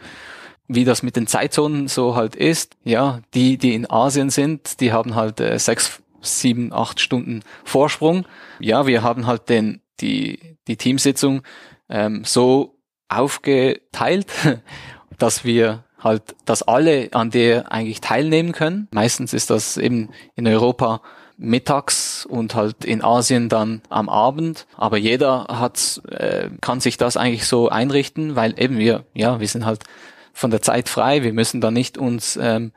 wie 0.72 0.84
das 0.84 1.02
mit 1.02 1.16
den 1.16 1.26
Zeitzonen 1.26 1.88
so 1.88 2.14
halt 2.14 2.36
ist, 2.36 2.76
ja, 2.84 3.22
die, 3.34 3.58
die 3.58 3.74
in 3.74 3.90
Asien 3.90 4.30
sind, 4.30 4.80
die 4.80 4.92
haben 4.92 5.16
halt 5.16 5.40
äh, 5.40 5.58
sechs 5.58 6.00
sieben, 6.20 6.72
acht 6.72 7.00
Stunden 7.00 7.42
Vorsprung. 7.64 8.24
Ja, 8.60 8.86
wir 8.86 9.02
haben 9.02 9.26
halt 9.26 9.48
den, 9.48 9.82
die, 10.00 10.56
die 10.68 10.76
Teamsitzung 10.76 11.42
ähm, 11.88 12.22
so 12.24 12.78
aufgeteilt, 13.08 14.26
dass 15.18 15.44
wir 15.44 15.84
halt, 15.98 16.36
dass 16.44 16.62
alle 16.62 17.08
an 17.12 17.30
der 17.30 17.72
eigentlich 17.72 18.00
teilnehmen 18.00 18.52
können. 18.52 18.86
Meistens 18.92 19.32
ist 19.32 19.50
das 19.50 19.76
eben 19.76 20.10
in 20.36 20.46
Europa 20.46 21.02
mittags 21.40 22.26
und 22.26 22.54
halt 22.54 22.84
in 22.84 23.02
Asien 23.02 23.48
dann 23.48 23.80
am 23.88 24.08
Abend. 24.08 24.66
Aber 24.76 24.98
jeder 24.98 25.46
hat, 25.48 26.02
äh, 26.10 26.50
kann 26.60 26.80
sich 26.80 26.98
das 26.98 27.16
eigentlich 27.16 27.46
so 27.46 27.70
einrichten, 27.70 28.36
weil 28.36 28.54
eben 28.60 28.78
wir, 28.78 29.04
ja, 29.14 29.40
wir 29.40 29.48
sind 29.48 29.64
halt 29.64 29.84
von 30.32 30.50
der 30.50 30.62
Zeit 30.62 30.88
frei. 30.88 31.22
Wir 31.22 31.32
müssen 31.32 31.60
da 31.60 31.70
nicht 31.70 31.96
uns 31.96 32.38
ähm, 32.40 32.72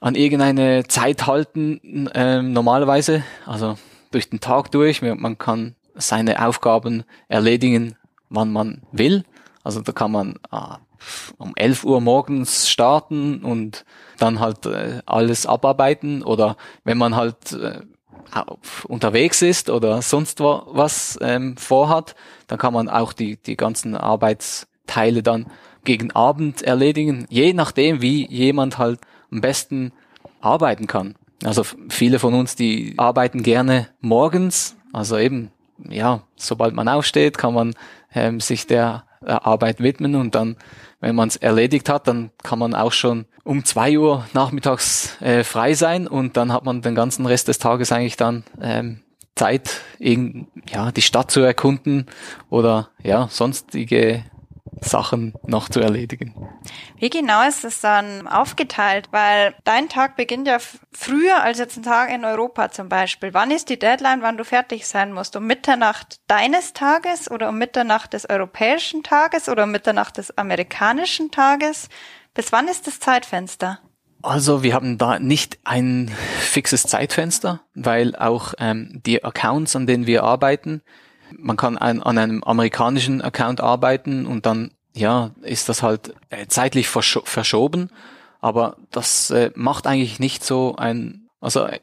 an 0.00 0.14
irgendeine 0.14 0.84
Zeit 0.86 1.26
halten, 1.26 2.08
ähm, 2.14 2.52
normalerweise, 2.52 3.24
also 3.44 3.76
durch 4.12 4.30
den 4.30 4.40
Tag 4.40 4.70
durch. 4.70 5.02
Man 5.02 5.36
kann 5.36 5.74
seine 5.94 6.46
Aufgaben 6.46 7.02
erledigen, 7.28 7.96
wann 8.28 8.52
man 8.52 8.82
will. 8.92 9.24
Also 9.64 9.80
da 9.80 9.90
kann 9.90 10.12
man 10.12 10.36
äh, 10.52 10.76
um 11.38 11.52
11 11.56 11.84
Uhr 11.84 12.00
morgens 12.00 12.68
starten 12.68 13.42
und 13.42 13.84
dann 14.18 14.40
halt 14.40 14.66
äh, 14.66 15.00
alles 15.06 15.46
abarbeiten 15.46 16.22
oder 16.22 16.56
wenn 16.84 16.98
man 16.98 17.16
halt 17.16 17.52
äh, 17.52 17.80
unterwegs 18.88 19.42
ist 19.42 19.70
oder 19.70 20.02
sonst 20.02 20.40
was 20.40 21.18
ähm, 21.20 21.56
vorhat, 21.56 22.14
dann 22.46 22.58
kann 22.58 22.74
man 22.74 22.88
auch 22.88 23.12
die, 23.12 23.36
die 23.36 23.56
ganzen 23.56 23.94
Arbeitsteile 23.94 25.22
dann 25.22 25.46
gegen 25.84 26.10
Abend 26.12 26.62
erledigen, 26.62 27.26
je 27.30 27.52
nachdem, 27.52 28.02
wie 28.02 28.26
jemand 28.26 28.78
halt 28.78 29.00
am 29.30 29.40
besten 29.40 29.92
arbeiten 30.40 30.86
kann. 30.86 31.14
Also 31.44 31.64
viele 31.88 32.18
von 32.18 32.34
uns, 32.34 32.56
die 32.56 32.94
arbeiten 32.96 33.42
gerne 33.42 33.88
morgens, 34.00 34.76
also 34.92 35.18
eben, 35.18 35.50
ja, 35.88 36.22
sobald 36.36 36.74
man 36.74 36.88
aufsteht, 36.88 37.38
kann 37.38 37.54
man 37.54 37.74
ähm, 38.14 38.40
sich 38.40 38.66
der 38.66 39.05
äh, 39.24 39.32
Arbeit 39.32 39.80
widmen. 39.80 40.14
Und 40.14 40.34
dann, 40.34 40.56
wenn 41.00 41.14
man 41.14 41.28
es 41.28 41.36
erledigt 41.36 41.88
hat, 41.88 42.06
dann 42.08 42.30
kann 42.42 42.58
man 42.58 42.74
auch 42.74 42.92
schon 42.92 43.26
um 43.44 43.64
zwei 43.64 43.98
Uhr 43.98 44.26
nachmittags 44.32 45.20
äh, 45.20 45.44
frei 45.44 45.74
sein. 45.74 46.06
Und 46.06 46.36
dann 46.36 46.52
hat 46.52 46.64
man 46.64 46.82
den 46.82 46.94
ganzen 46.94 47.26
Rest 47.26 47.48
des 47.48 47.58
Tages 47.58 47.92
eigentlich 47.92 48.16
dann 48.16 48.44
ähm, 48.60 49.02
Zeit, 49.34 49.80
irgend, 49.98 50.48
ja, 50.68 50.90
die 50.90 51.02
Stadt 51.02 51.30
zu 51.30 51.40
erkunden 51.40 52.06
oder 52.48 52.88
ja, 53.02 53.28
sonstige 53.30 54.24
Sachen 54.86 55.34
noch 55.46 55.68
zu 55.68 55.80
erledigen. 55.80 56.34
Wie 56.98 57.10
genau 57.10 57.46
ist 57.46 57.64
es 57.64 57.80
dann 57.80 58.26
aufgeteilt? 58.26 59.08
Weil 59.10 59.54
dein 59.64 59.88
Tag 59.88 60.16
beginnt 60.16 60.48
ja 60.48 60.58
früher 60.92 61.42
als 61.42 61.58
jetzt 61.58 61.76
ein 61.76 61.82
Tag 61.82 62.10
in 62.10 62.24
Europa 62.24 62.70
zum 62.70 62.88
Beispiel. 62.88 63.34
Wann 63.34 63.50
ist 63.50 63.68
die 63.68 63.78
Deadline, 63.78 64.22
wann 64.22 64.36
du 64.36 64.44
fertig 64.44 64.86
sein 64.86 65.12
musst? 65.12 65.36
Um 65.36 65.46
Mitternacht 65.46 66.20
deines 66.26 66.72
Tages 66.72 67.30
oder 67.30 67.48
um 67.48 67.58
Mitternacht 67.58 68.12
des 68.12 68.28
europäischen 68.28 69.02
Tages 69.02 69.48
oder 69.48 69.64
um 69.64 69.70
Mitternacht 69.70 70.16
des 70.16 70.36
amerikanischen 70.38 71.30
Tages? 71.30 71.88
Bis 72.34 72.52
wann 72.52 72.68
ist 72.68 72.86
das 72.86 73.00
Zeitfenster? 73.00 73.80
Also 74.22 74.62
wir 74.62 74.74
haben 74.74 74.98
da 74.98 75.18
nicht 75.18 75.58
ein 75.64 76.10
fixes 76.40 76.82
Zeitfenster, 76.82 77.60
weil 77.74 78.16
auch 78.16 78.54
ähm, 78.58 79.00
die 79.06 79.22
Accounts, 79.22 79.76
an 79.76 79.86
denen 79.86 80.06
wir 80.06 80.24
arbeiten, 80.24 80.82
man 81.36 81.56
kann 81.56 81.78
ein, 81.78 82.02
an 82.02 82.18
einem 82.18 82.42
amerikanischen 82.44 83.20
Account 83.22 83.60
arbeiten 83.60 84.26
und 84.26 84.46
dann 84.46 84.72
ja 84.96 85.30
ist 85.42 85.68
das 85.68 85.82
halt 85.82 86.14
äh, 86.30 86.46
zeitlich 86.48 86.88
versch 86.88 87.20
verschoben, 87.24 87.90
aber 88.40 88.76
das 88.90 89.30
äh, 89.30 89.50
macht 89.54 89.86
eigentlich 89.86 90.18
nicht 90.18 90.44
so 90.44 90.76
ein 90.76 91.28
also 91.40 91.64
äh, 91.64 91.80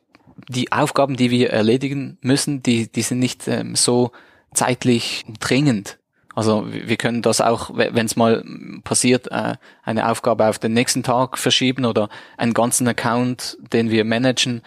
die 0.50 0.72
Aufgaben, 0.72 1.16
die 1.16 1.30
wir 1.30 1.52
erledigen 1.52 2.18
müssen, 2.22 2.64
die 2.64 2.92
die 2.92 3.04
sind 3.04 3.20
nicht 3.20 3.48
ähm, 3.48 3.76
so 3.76 4.12
zeitlich 4.54 5.24
dringend. 5.40 6.00
Also 6.36 6.66
wir 6.68 6.98
können 6.98 7.22
das 7.22 7.42
auch, 7.42 7.70
wenn 7.76 8.08
es 8.08 8.16
mal 8.16 8.44
passiert, 8.84 9.32
äh, 9.32 9.56
eine 9.84 10.10
Aufgabe 10.10 10.48
auf 10.48 10.58
den 10.58 10.74
nächsten 10.74 11.04
Tag 11.04 11.38
verschieben 11.38 11.86
oder 11.86 12.10
einen 12.38 12.56
ganzen 12.56 12.88
Account, 12.88 13.60
den 13.72 13.92
wir 13.92 14.04
managen, 14.04 14.64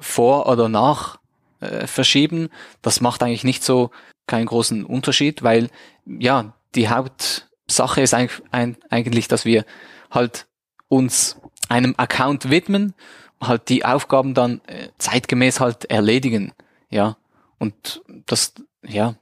vor 0.00 0.48
oder 0.48 0.70
nach 0.70 1.18
verschieben. 1.60 2.48
Das 2.82 3.00
macht 3.00 3.22
eigentlich 3.22 3.44
nicht 3.44 3.62
so 3.62 3.90
keinen 4.26 4.46
großen 4.46 4.84
Unterschied, 4.84 5.42
weil 5.42 5.68
ja, 6.06 6.54
die 6.74 6.88
Hauptsache 6.88 8.00
ist 8.00 8.14
eigentlich, 8.14 9.28
dass 9.28 9.44
wir 9.44 9.64
halt 10.10 10.46
uns 10.88 11.40
einem 11.68 11.94
Account 11.96 12.50
widmen, 12.50 12.94
halt 13.40 13.68
die 13.68 13.84
Aufgaben 13.84 14.34
dann 14.34 14.60
äh, 14.66 14.88
zeitgemäß 14.98 15.60
halt 15.60 15.86
erledigen. 15.86 16.52
Ja. 16.90 17.16
Und 17.58 18.02
das, 18.26 18.54
ja, 18.82 19.14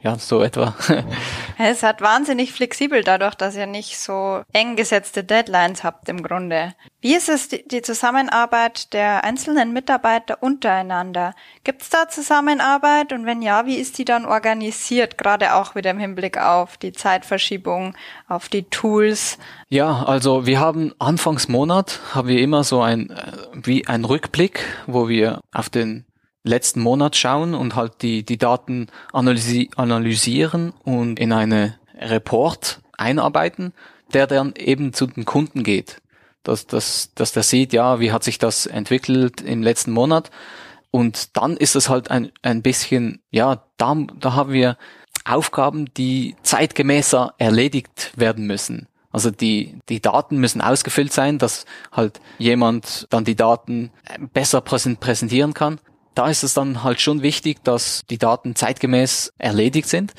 ja, 0.00 0.18
so 0.18 0.42
etwa. 0.42 0.74
es 1.58 1.82
hat 1.82 2.00
wahnsinnig 2.00 2.52
flexibel 2.52 3.02
dadurch, 3.02 3.34
dass 3.34 3.56
ihr 3.56 3.66
nicht 3.66 3.98
so 3.98 4.42
eng 4.52 4.76
gesetzte 4.76 5.24
Deadlines 5.24 5.84
habt 5.84 6.08
im 6.08 6.22
Grunde. 6.22 6.74
Wie 7.00 7.14
ist 7.14 7.28
es 7.28 7.48
die 7.48 7.82
Zusammenarbeit 7.82 8.92
der 8.92 9.22
einzelnen 9.22 9.72
Mitarbeiter 9.72 10.42
untereinander? 10.42 11.32
Gibt 11.62 11.82
es 11.82 11.90
da 11.90 12.08
Zusammenarbeit 12.08 13.12
und 13.12 13.24
wenn 13.24 13.40
ja, 13.40 13.66
wie 13.66 13.76
ist 13.76 13.98
die 13.98 14.04
dann 14.04 14.26
organisiert, 14.26 15.16
gerade 15.16 15.54
auch 15.54 15.76
wieder 15.76 15.92
im 15.92 16.00
Hinblick 16.00 16.38
auf 16.38 16.76
die 16.76 16.90
Zeitverschiebung, 16.90 17.94
auf 18.26 18.48
die 18.48 18.64
Tools? 18.64 19.38
Ja, 19.68 20.02
also 20.02 20.44
wir 20.44 20.58
haben 20.58 20.92
Anfangsmonat 20.98 22.00
haben 22.14 22.26
wir 22.26 22.40
immer 22.40 22.64
so 22.64 22.82
ein 22.82 23.10
äh, 23.10 23.32
wie 23.52 23.86
ein 23.86 24.04
Rückblick, 24.04 24.64
wo 24.88 25.08
wir 25.08 25.40
auf 25.52 25.68
den 25.68 26.04
letzten 26.42 26.80
Monat 26.80 27.14
schauen 27.14 27.54
und 27.54 27.76
halt 27.76 28.02
die, 28.02 28.24
die 28.24 28.38
Daten 28.38 28.88
analysi 29.12 29.70
analysieren 29.76 30.72
und 30.82 31.20
in 31.20 31.32
eine 31.32 31.78
Report 31.96 32.80
einarbeiten, 32.96 33.72
der 34.12 34.26
dann 34.26 34.54
eben 34.56 34.92
zu 34.92 35.06
den 35.06 35.24
Kunden 35.24 35.62
geht. 35.62 36.00
Dass, 36.48 36.66
dass, 36.66 37.14
dass 37.14 37.32
der 37.32 37.42
sieht, 37.42 37.72
ja, 37.72 38.00
wie 38.00 38.12
hat 38.12 38.24
sich 38.24 38.38
das 38.38 38.66
entwickelt 38.66 39.40
im 39.40 39.62
letzten 39.62 39.92
Monat. 39.92 40.30
Und 40.90 41.36
dann 41.36 41.56
ist 41.56 41.76
es 41.76 41.88
halt 41.88 42.10
ein, 42.10 42.32
ein 42.42 42.62
bisschen, 42.62 43.20
ja, 43.30 43.62
da, 43.76 43.96
da 44.18 44.34
haben 44.34 44.52
wir 44.52 44.76
Aufgaben, 45.24 45.92
die 45.94 46.36
zeitgemäßer 46.42 47.34
erledigt 47.38 48.12
werden 48.16 48.46
müssen. 48.46 48.88
Also 49.10 49.30
die, 49.30 49.78
die 49.88 50.00
Daten 50.00 50.38
müssen 50.38 50.60
ausgefüllt 50.60 51.12
sein, 51.12 51.38
dass 51.38 51.66
halt 51.92 52.20
jemand 52.38 53.06
dann 53.10 53.24
die 53.24 53.36
Daten 53.36 53.90
besser 54.32 54.60
präsentieren 54.60 55.54
kann 55.54 55.80
da 56.18 56.28
ist 56.28 56.42
es 56.42 56.52
dann 56.52 56.82
halt 56.82 57.00
schon 57.00 57.22
wichtig, 57.22 57.62
dass 57.62 58.04
die 58.10 58.18
Daten 58.18 58.56
zeitgemäß 58.56 59.32
erledigt 59.38 59.88
sind. 59.88 60.14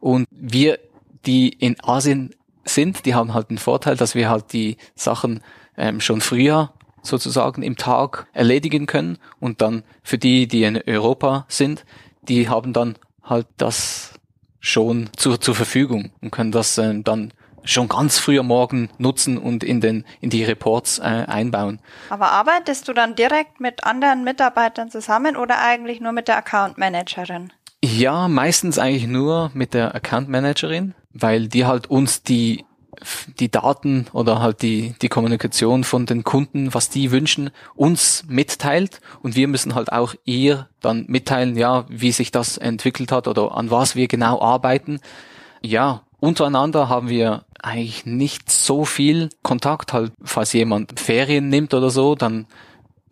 Und 0.00 0.26
wir, 0.30 0.78
die 1.26 1.50
in 1.50 1.76
Asien 1.84 2.34
sind, 2.64 3.04
die 3.04 3.14
haben 3.14 3.34
halt 3.34 3.50
den 3.50 3.58
Vorteil, 3.58 3.98
dass 3.98 4.14
wir 4.14 4.30
halt 4.30 4.54
die 4.54 4.78
Sachen 4.94 5.42
ähm, 5.76 6.00
schon 6.00 6.20
früher 6.20 6.72
sozusagen 7.02 7.62
im 7.62 7.76
Tag 7.76 8.26
erledigen 8.32 8.86
können. 8.86 9.18
Und 9.40 9.60
dann 9.60 9.82
für 10.02 10.18
die, 10.18 10.46
die 10.46 10.64
in 10.64 10.80
Europa 10.86 11.44
sind, 11.48 11.84
die 12.22 12.48
haben 12.48 12.72
dann 12.72 12.96
halt 13.22 13.46
das 13.56 14.14
schon 14.60 15.10
zur, 15.16 15.40
zur 15.40 15.54
Verfügung 15.54 16.12
und 16.20 16.30
können 16.30 16.52
das 16.52 16.78
ähm, 16.78 17.02
dann 17.04 17.32
schon 17.64 17.88
ganz 17.88 18.18
früh 18.18 18.38
am 18.38 18.46
Morgen 18.46 18.90
nutzen 18.98 19.38
und 19.38 19.62
in 19.64 19.80
den 19.80 20.04
in 20.20 20.30
die 20.30 20.44
Reports 20.44 20.98
äh, 20.98 21.02
einbauen. 21.02 21.80
Aber 22.10 22.30
arbeitest 22.32 22.88
du 22.88 22.92
dann 22.92 23.14
direkt 23.14 23.60
mit 23.60 23.84
anderen 23.84 24.24
Mitarbeitern 24.24 24.90
zusammen 24.90 25.36
oder 25.36 25.60
eigentlich 25.60 26.00
nur 26.00 26.12
mit 26.12 26.28
der 26.28 26.36
Account 26.36 26.78
Managerin? 26.78 27.52
Ja, 27.84 28.28
meistens 28.28 28.78
eigentlich 28.78 29.06
nur 29.06 29.50
mit 29.54 29.74
der 29.74 29.94
Account 29.94 30.28
Managerin, 30.28 30.94
weil 31.12 31.48
die 31.48 31.66
halt 31.66 31.88
uns 31.90 32.22
die 32.22 32.64
die 33.38 33.50
Daten 33.50 34.06
oder 34.12 34.40
halt 34.40 34.62
die, 34.62 34.94
die 35.02 35.08
Kommunikation 35.08 35.84
von 35.84 36.06
den 36.06 36.24
Kunden, 36.24 36.74
was 36.74 36.88
die 36.88 37.10
wünschen, 37.10 37.50
uns 37.74 38.24
mitteilt 38.28 39.00
und 39.22 39.36
wir 39.36 39.48
müssen 39.48 39.74
halt 39.74 39.92
auch 39.92 40.14
ihr 40.24 40.68
dann 40.80 41.04
mitteilen, 41.08 41.56
ja, 41.56 41.84
wie 41.88 42.12
sich 42.12 42.30
das 42.30 42.58
entwickelt 42.58 43.12
hat 43.12 43.28
oder 43.28 43.56
an 43.56 43.70
was 43.70 43.96
wir 43.96 44.08
genau 44.08 44.40
arbeiten. 44.40 45.00
Ja, 45.62 46.02
untereinander 46.20 46.88
haben 46.88 47.08
wir 47.08 47.44
eigentlich 47.62 48.04
nicht 48.04 48.50
so 48.50 48.84
viel 48.84 49.30
Kontakt. 49.42 49.92
Halt, 49.92 50.12
falls 50.22 50.52
jemand 50.52 50.98
Ferien 50.98 51.48
nimmt 51.48 51.74
oder 51.74 51.90
so, 51.90 52.14
dann 52.14 52.46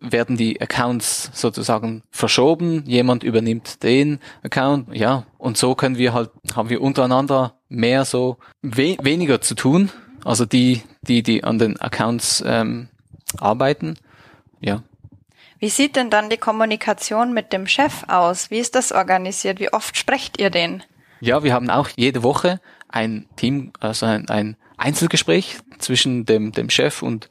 werden 0.01 0.35
die 0.35 0.59
Accounts 0.59 1.29
sozusagen 1.33 2.03
verschoben. 2.09 2.83
Jemand 2.85 3.23
übernimmt 3.23 3.83
den 3.83 4.19
Account, 4.43 4.93
ja. 4.93 5.25
Und 5.37 5.57
so 5.57 5.75
können 5.75 5.97
wir 5.97 6.13
halt, 6.13 6.31
haben 6.55 6.69
wir 6.69 6.81
untereinander 6.81 7.53
mehr 7.69 8.03
so 8.03 8.37
we 8.61 8.97
weniger 9.01 9.39
zu 9.41 9.55
tun. 9.55 9.91
Also 10.25 10.45
die, 10.45 10.81
die, 11.03 11.23
die 11.23 11.43
an 11.43 11.59
den 11.59 11.79
Accounts 11.79 12.43
ähm, 12.45 12.89
arbeiten, 13.37 13.95
ja. 14.59 14.83
Wie 15.59 15.69
sieht 15.69 15.95
denn 15.95 16.09
dann 16.09 16.31
die 16.31 16.37
Kommunikation 16.37 17.33
mit 17.33 17.53
dem 17.53 17.67
Chef 17.67 18.03
aus? 18.07 18.49
Wie 18.49 18.57
ist 18.57 18.73
das 18.73 18.91
organisiert? 18.91 19.59
Wie 19.59 19.71
oft 19.71 19.95
sprecht 19.95 20.41
ihr 20.41 20.49
den? 20.49 20.83
Ja, 21.19 21.43
wir 21.43 21.53
haben 21.53 21.69
auch 21.69 21.89
jede 21.95 22.23
Woche 22.23 22.59
ein 22.89 23.27
Team, 23.35 23.71
also 23.79 24.07
ein, 24.07 24.27
ein 24.29 24.57
Einzelgespräch 24.77 25.59
zwischen 25.77 26.25
dem, 26.25 26.51
dem 26.51 26.71
Chef 26.71 27.03
und 27.03 27.29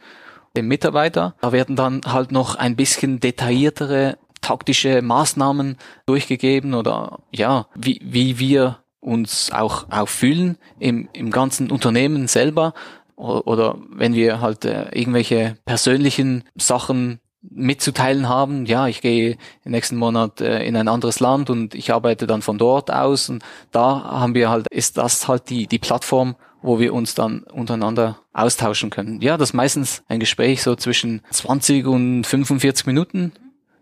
dem 0.57 0.69
Mitarbeiter. 0.69 1.35
Da 1.41 1.53
werden 1.53 1.77
dann 1.77 2.01
halt 2.07 2.33
noch 2.33 2.55
ein 2.57 2.77
bisschen 2.77 3.21
detailliertere 3.21 4.19
taktische 4.41 5.03
Maßnahmen 5.03 5.77
durchgegeben 6.07 6.75
oder 6.75 7.21
ja, 7.31 7.67
wie, 7.75 8.01
wie 8.03 8.39
wir 8.39 8.79
uns 9.01 9.51
auch, 9.53 9.87
auch 9.91 10.09
fühlen 10.09 10.57
im, 10.79 11.09
im 11.13 11.31
ganzen 11.31 11.71
Unternehmen 11.71 12.29
selber. 12.29 12.75
Oder 13.17 13.77
wenn 13.91 14.15
wir 14.15 14.41
halt 14.41 14.65
äh, 14.65 14.89
irgendwelche 14.93 15.57
persönlichen 15.67 16.45
Sachen 16.57 17.21
mitzuteilen 17.43 18.29
haben, 18.29 18.67
ja, 18.67 18.87
ich 18.87 19.01
gehe 19.01 19.37
im 19.65 19.73
nächsten 19.73 19.97
Monat 19.97 20.41
äh, 20.41 20.65
in 20.65 20.77
ein 20.77 20.89
anderes 20.89 21.21
Land 21.21 21.51
und 21.51 21.75
ich 21.75 21.93
arbeite 21.93 22.27
dann 22.27 22.43
von 22.43 22.57
dort 22.57 22.91
aus. 22.91 23.29
Und 23.29 23.43
da 23.73 24.03
haben 24.05 24.35
wir 24.35 24.49
halt, 24.49 24.67
ist 24.71 24.97
das 24.97 25.29
halt 25.29 25.51
die, 25.51 25.67
die 25.67 25.79
Plattform, 25.79 26.37
wo 26.63 26.79
wir 26.79 26.95
uns 26.95 27.15
dann 27.15 27.43
untereinander 27.45 28.19
austauschen 28.33 28.91
können. 28.91 29.21
Ja, 29.21 29.37
das 29.37 29.51
ist 29.51 29.55
meistens 29.55 30.03
ein 30.09 30.21
Gespräch 30.21 30.63
so 30.63 30.77
zwischen 30.77 31.23
20 31.31 31.87
und 31.87 32.25
45 32.25 32.87
Minuten, 32.87 33.33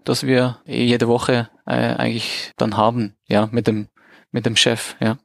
das 0.05 0.25
wir 0.25 0.59
jede 0.65 1.09
Woche 1.09 1.51
äh, 1.67 1.73
eigentlich 1.73 2.53
dann 2.57 2.77
haben, 2.77 3.15
ja, 3.27 3.49
mit 3.51 3.67
dem, 3.67 3.89
mit 4.31 4.47
dem 4.47 4.57
Chef, 4.57 4.97
ja. 5.01 5.19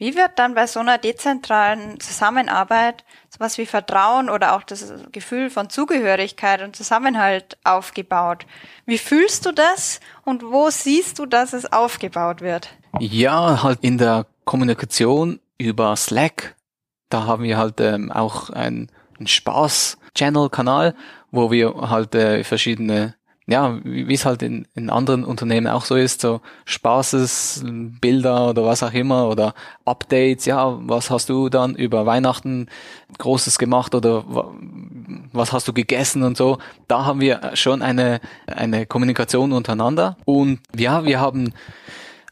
Wie 0.00 0.14
wird 0.14 0.38
dann 0.38 0.54
bei 0.54 0.68
so 0.68 0.78
einer 0.78 0.96
dezentralen 0.96 1.98
Zusammenarbeit 1.98 3.04
sowas 3.30 3.58
wie 3.58 3.66
Vertrauen 3.66 4.30
oder 4.30 4.54
auch 4.54 4.62
das 4.62 4.94
Gefühl 5.10 5.50
von 5.50 5.70
Zugehörigkeit 5.70 6.62
und 6.62 6.76
Zusammenhalt 6.76 7.58
aufgebaut? 7.64 8.46
Wie 8.86 8.98
fühlst 8.98 9.44
du 9.44 9.50
das 9.50 9.98
und 10.24 10.44
wo 10.44 10.70
siehst 10.70 11.18
du, 11.18 11.26
dass 11.26 11.52
es 11.52 11.72
aufgebaut 11.72 12.42
wird? 12.42 12.68
Ja, 13.00 13.64
halt 13.64 13.80
in 13.82 13.98
der 13.98 14.26
Kommunikation 14.44 15.40
über 15.58 15.94
Slack. 15.96 16.56
Da 17.10 17.24
haben 17.24 17.42
wir 17.42 17.56
halt 17.56 17.80
ähm, 17.80 18.12
auch 18.12 18.50
ein, 18.50 18.90
ein 19.18 19.26
Spaß-Channel-Kanal, 19.26 20.94
wo 21.30 21.50
wir 21.50 21.74
halt 21.90 22.14
äh, 22.14 22.44
verschiedene 22.44 23.14
ja, 23.48 23.80
wie 23.82 24.12
es 24.12 24.26
halt 24.26 24.42
in, 24.42 24.68
in 24.74 24.90
anderen 24.90 25.24
Unternehmen 25.24 25.68
auch 25.68 25.86
so 25.86 25.96
ist, 25.96 26.20
so 26.20 26.42
Spaßes, 26.66 27.64
Bilder 27.98 28.50
oder 28.50 28.66
was 28.66 28.82
auch 28.82 28.92
immer 28.92 29.26
oder 29.30 29.54
Updates, 29.86 30.44
ja, 30.44 30.78
was 30.82 31.10
hast 31.10 31.30
du 31.30 31.48
dann 31.48 31.74
über 31.74 32.04
Weihnachten 32.04 32.68
Großes 33.16 33.58
gemacht 33.58 33.94
oder 33.94 34.22
was 35.32 35.54
hast 35.54 35.66
du 35.66 35.72
gegessen 35.72 36.24
und 36.24 36.36
so. 36.36 36.58
Da 36.88 37.06
haben 37.06 37.22
wir 37.22 37.52
schon 37.54 37.80
eine, 37.80 38.20
eine 38.46 38.84
Kommunikation 38.84 39.52
untereinander 39.52 40.18
und 40.26 40.60
ja, 40.76 41.06
wir 41.06 41.18
haben 41.18 41.54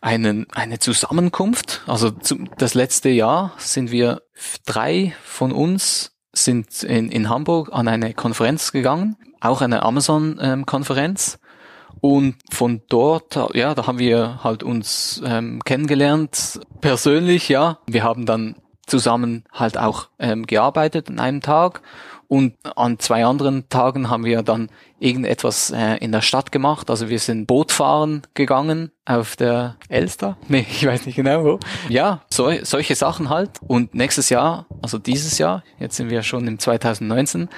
einen, 0.01 0.47
eine 0.53 0.79
Zusammenkunft. 0.79 1.83
Also 1.87 2.11
zum, 2.11 2.49
das 2.59 2.75
letzte 2.75 3.09
Jahr 3.09 3.53
sind 3.59 3.91
wir 3.91 4.23
drei 4.65 5.15
von 5.25 5.53
uns 5.53 6.13
sind 6.33 6.83
in, 6.83 7.11
in 7.11 7.29
Hamburg 7.29 7.71
an 7.73 7.89
eine 7.89 8.13
Konferenz 8.15 8.73
gegangen, 8.73 9.17
auch 9.41 9.63
eine 9.63 9.83
Amazon-Konferenz. 9.83 11.39
und 12.01 12.37
von 12.51 12.83
dort, 12.89 13.39
ja, 13.55 13.75
da 13.75 13.87
haben 13.87 13.99
wir 13.99 14.45
halt 14.45 14.63
uns 14.63 15.23
ähm, 15.25 15.63
kennengelernt, 15.65 16.61
persönlich, 16.81 17.49
ja. 17.49 17.79
Wir 17.87 18.05
haben 18.05 18.27
dann 18.27 18.57
zusammen 18.87 19.45
halt 19.53 19.79
auch 19.79 20.09
ähm, 20.19 20.47
gearbeitet 20.47 21.09
an 21.09 21.19
einem 21.19 21.41
Tag 21.41 21.83
und 22.29 22.55
an 22.77 22.99
zwei 22.99 23.25
anderen 23.25 23.69
Tagen 23.69 24.11
haben 24.11 24.25
wir 24.25 24.43
dann 24.43 24.69
irgendetwas 24.99 25.71
äh, 25.71 25.97
in 25.97 26.13
der 26.13 26.23
Stadt 26.23 26.51
gemacht. 26.53 26.91
Also 26.91 27.09
wir 27.09 27.19
sind 27.19 27.47
Bootfahren 27.47 28.23
gegangen 28.35 28.91
auf 29.05 29.37
der 29.37 29.77
Elster. 29.89 30.37
Nee, 30.49 30.67
ich 30.69 30.87
weiß 30.87 31.07
nicht 31.07 31.17
genau 31.17 31.45
wo. 31.45 31.61
Ja, 31.89 32.23
so, 32.31 32.51
solche 32.63 32.95
Sachen 32.95 33.29
halt. 33.29 33.51
Und 33.67 33.95
nächstes 33.95 34.29
Jahr, 34.31 34.67
also 34.83 34.99
dieses 34.99 35.39
Jahr, 35.39 35.63
jetzt 35.79 35.97
sind 35.97 36.11
wir 36.11 36.23
schon 36.23 36.47
im 36.47 36.59
2019, 36.59 37.49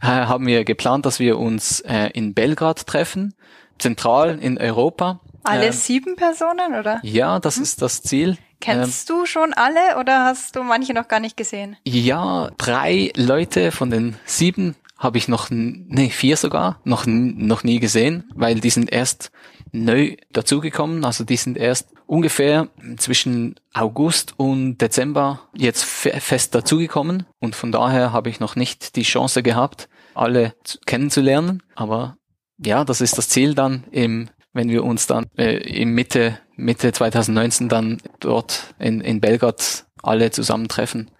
äh, 0.00 0.06
haben 0.06 0.46
wir 0.46 0.64
geplant, 0.64 1.06
dass 1.06 1.18
wir 1.18 1.38
uns 1.38 1.80
äh, 1.80 2.10
in 2.12 2.34
Belgrad 2.34 2.86
treffen, 2.86 3.34
zentral 3.78 4.38
in 4.38 4.58
Europa. 4.58 5.20
Alle 5.42 5.66
ähm, 5.66 5.72
sieben 5.72 6.16
Personen, 6.16 6.74
oder? 6.78 7.00
Ja, 7.02 7.38
das 7.38 7.56
hm? 7.56 7.62
ist 7.62 7.82
das 7.82 8.02
Ziel. 8.02 8.38
Kennst 8.60 9.10
ähm, 9.10 9.16
du 9.16 9.26
schon 9.26 9.52
alle 9.52 9.98
oder 9.98 10.24
hast 10.24 10.56
du 10.56 10.62
manche 10.62 10.94
noch 10.94 11.08
gar 11.08 11.20
nicht 11.20 11.36
gesehen? 11.36 11.76
Ja, 11.84 12.50
drei 12.56 13.12
Leute 13.16 13.72
von 13.72 13.90
den 13.90 14.16
sieben 14.24 14.76
habe 14.98 15.18
ich 15.18 15.28
noch, 15.28 15.48
nee, 15.50 16.08
vier 16.08 16.36
sogar, 16.36 16.80
noch, 16.84 17.04
noch 17.06 17.64
nie 17.64 17.80
gesehen, 17.80 18.30
weil 18.34 18.60
die 18.60 18.70
sind 18.70 18.92
erst 18.92 19.30
neu 19.72 20.16
dazugekommen. 20.32 21.04
Also 21.04 21.24
die 21.24 21.36
sind 21.36 21.58
erst 21.58 21.88
ungefähr 22.06 22.68
zwischen 22.96 23.56
August 23.72 24.34
und 24.38 24.78
Dezember 24.78 25.40
jetzt 25.54 25.84
fest 25.84 26.54
dazugekommen. 26.54 27.26
Und 27.40 27.54
von 27.54 27.72
daher 27.72 28.12
habe 28.12 28.30
ich 28.30 28.40
noch 28.40 28.56
nicht 28.56 28.96
die 28.96 29.02
Chance 29.02 29.42
gehabt, 29.42 29.88
alle 30.14 30.54
kennenzulernen. 30.86 31.62
Aber 31.74 32.16
ja, 32.58 32.84
das 32.84 33.00
ist 33.00 33.18
das 33.18 33.28
Ziel 33.28 33.54
dann 33.54 33.84
im 33.90 34.30
wenn 34.54 34.70
wir 34.70 34.84
uns 34.84 35.06
dann 35.06 35.26
äh, 35.36 35.56
im 35.80 35.94
Mitte, 35.94 36.38
Mitte 36.56 36.92
2019 36.92 37.68
dann 37.68 37.98
dort 38.20 38.74
in, 38.78 39.00
in 39.00 39.20
Belgrad 39.20 39.84
alle 40.02 40.30
zusammentreffen. 40.30 41.10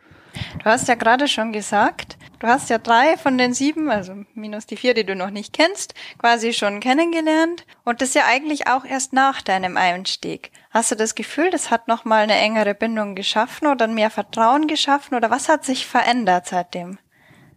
Du 0.58 0.64
hast 0.64 0.88
ja 0.88 0.94
gerade 0.94 1.28
schon 1.28 1.52
gesagt, 1.52 2.16
du 2.40 2.46
hast 2.46 2.70
ja 2.70 2.78
drei 2.78 3.16
von 3.16 3.38
den 3.38 3.54
sieben, 3.54 3.90
also 3.90 4.14
minus 4.34 4.66
die 4.66 4.76
vier, 4.76 4.94
die 4.94 5.04
du 5.04 5.14
noch 5.14 5.30
nicht 5.30 5.52
kennst, 5.52 5.94
quasi 6.18 6.52
schon 6.52 6.80
kennengelernt. 6.80 7.64
Und 7.84 8.02
das 8.02 8.14
ja 8.14 8.22
eigentlich 8.26 8.66
auch 8.66 8.84
erst 8.84 9.12
nach 9.12 9.42
deinem 9.42 9.76
Einstieg. 9.76 10.50
Hast 10.70 10.90
du 10.90 10.96
das 10.96 11.14
Gefühl, 11.14 11.50
das 11.50 11.70
hat 11.70 11.86
nochmal 11.86 12.24
eine 12.24 12.34
engere 12.34 12.74
Bindung 12.74 13.14
geschaffen 13.14 13.68
oder 13.68 13.86
mehr 13.86 14.10
Vertrauen 14.10 14.66
geschaffen 14.66 15.14
oder 15.14 15.30
was 15.30 15.48
hat 15.48 15.64
sich 15.64 15.86
verändert 15.86 16.46
seitdem? 16.46 16.98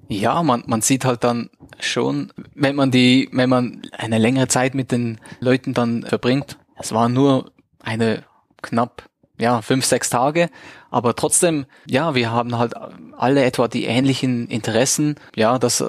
Ja, 0.10 0.41
man, 0.43 0.63
man 0.67 0.82
sieht 0.82 1.06
halt 1.06 1.24
dann 1.24 1.50
schon, 1.80 2.32
wenn 2.56 2.76
man 2.76 2.91
die, 2.91 3.30
wenn 3.32 3.50
man 3.50 3.82
eine 3.91 4.17
längere 4.17 4.48
Zeit 4.48 4.74
mit 4.74 4.91
den 4.91 5.20
Leuten 5.39 5.74
dann 5.74 6.04
verbringt, 6.04 6.58
es 6.78 6.93
war 6.93 7.10
nur 7.10 7.52
eine 7.82 8.24
knapp, 8.62 9.10
ja, 9.39 9.62
fünf, 9.62 9.86
sechs 9.86 10.10
Tage, 10.10 10.50
aber 10.89 11.15
trotzdem, 11.15 11.65
ja, 11.86 12.15
wir 12.15 12.32
haben 12.32 12.58
halt 12.58 12.74
alle 13.17 13.43
etwa 13.43 13.67
die 13.67 13.86
ähnlichen 13.86 14.48
Interessen, 14.48 15.15
ja, 15.36 15.60
das 15.60 15.84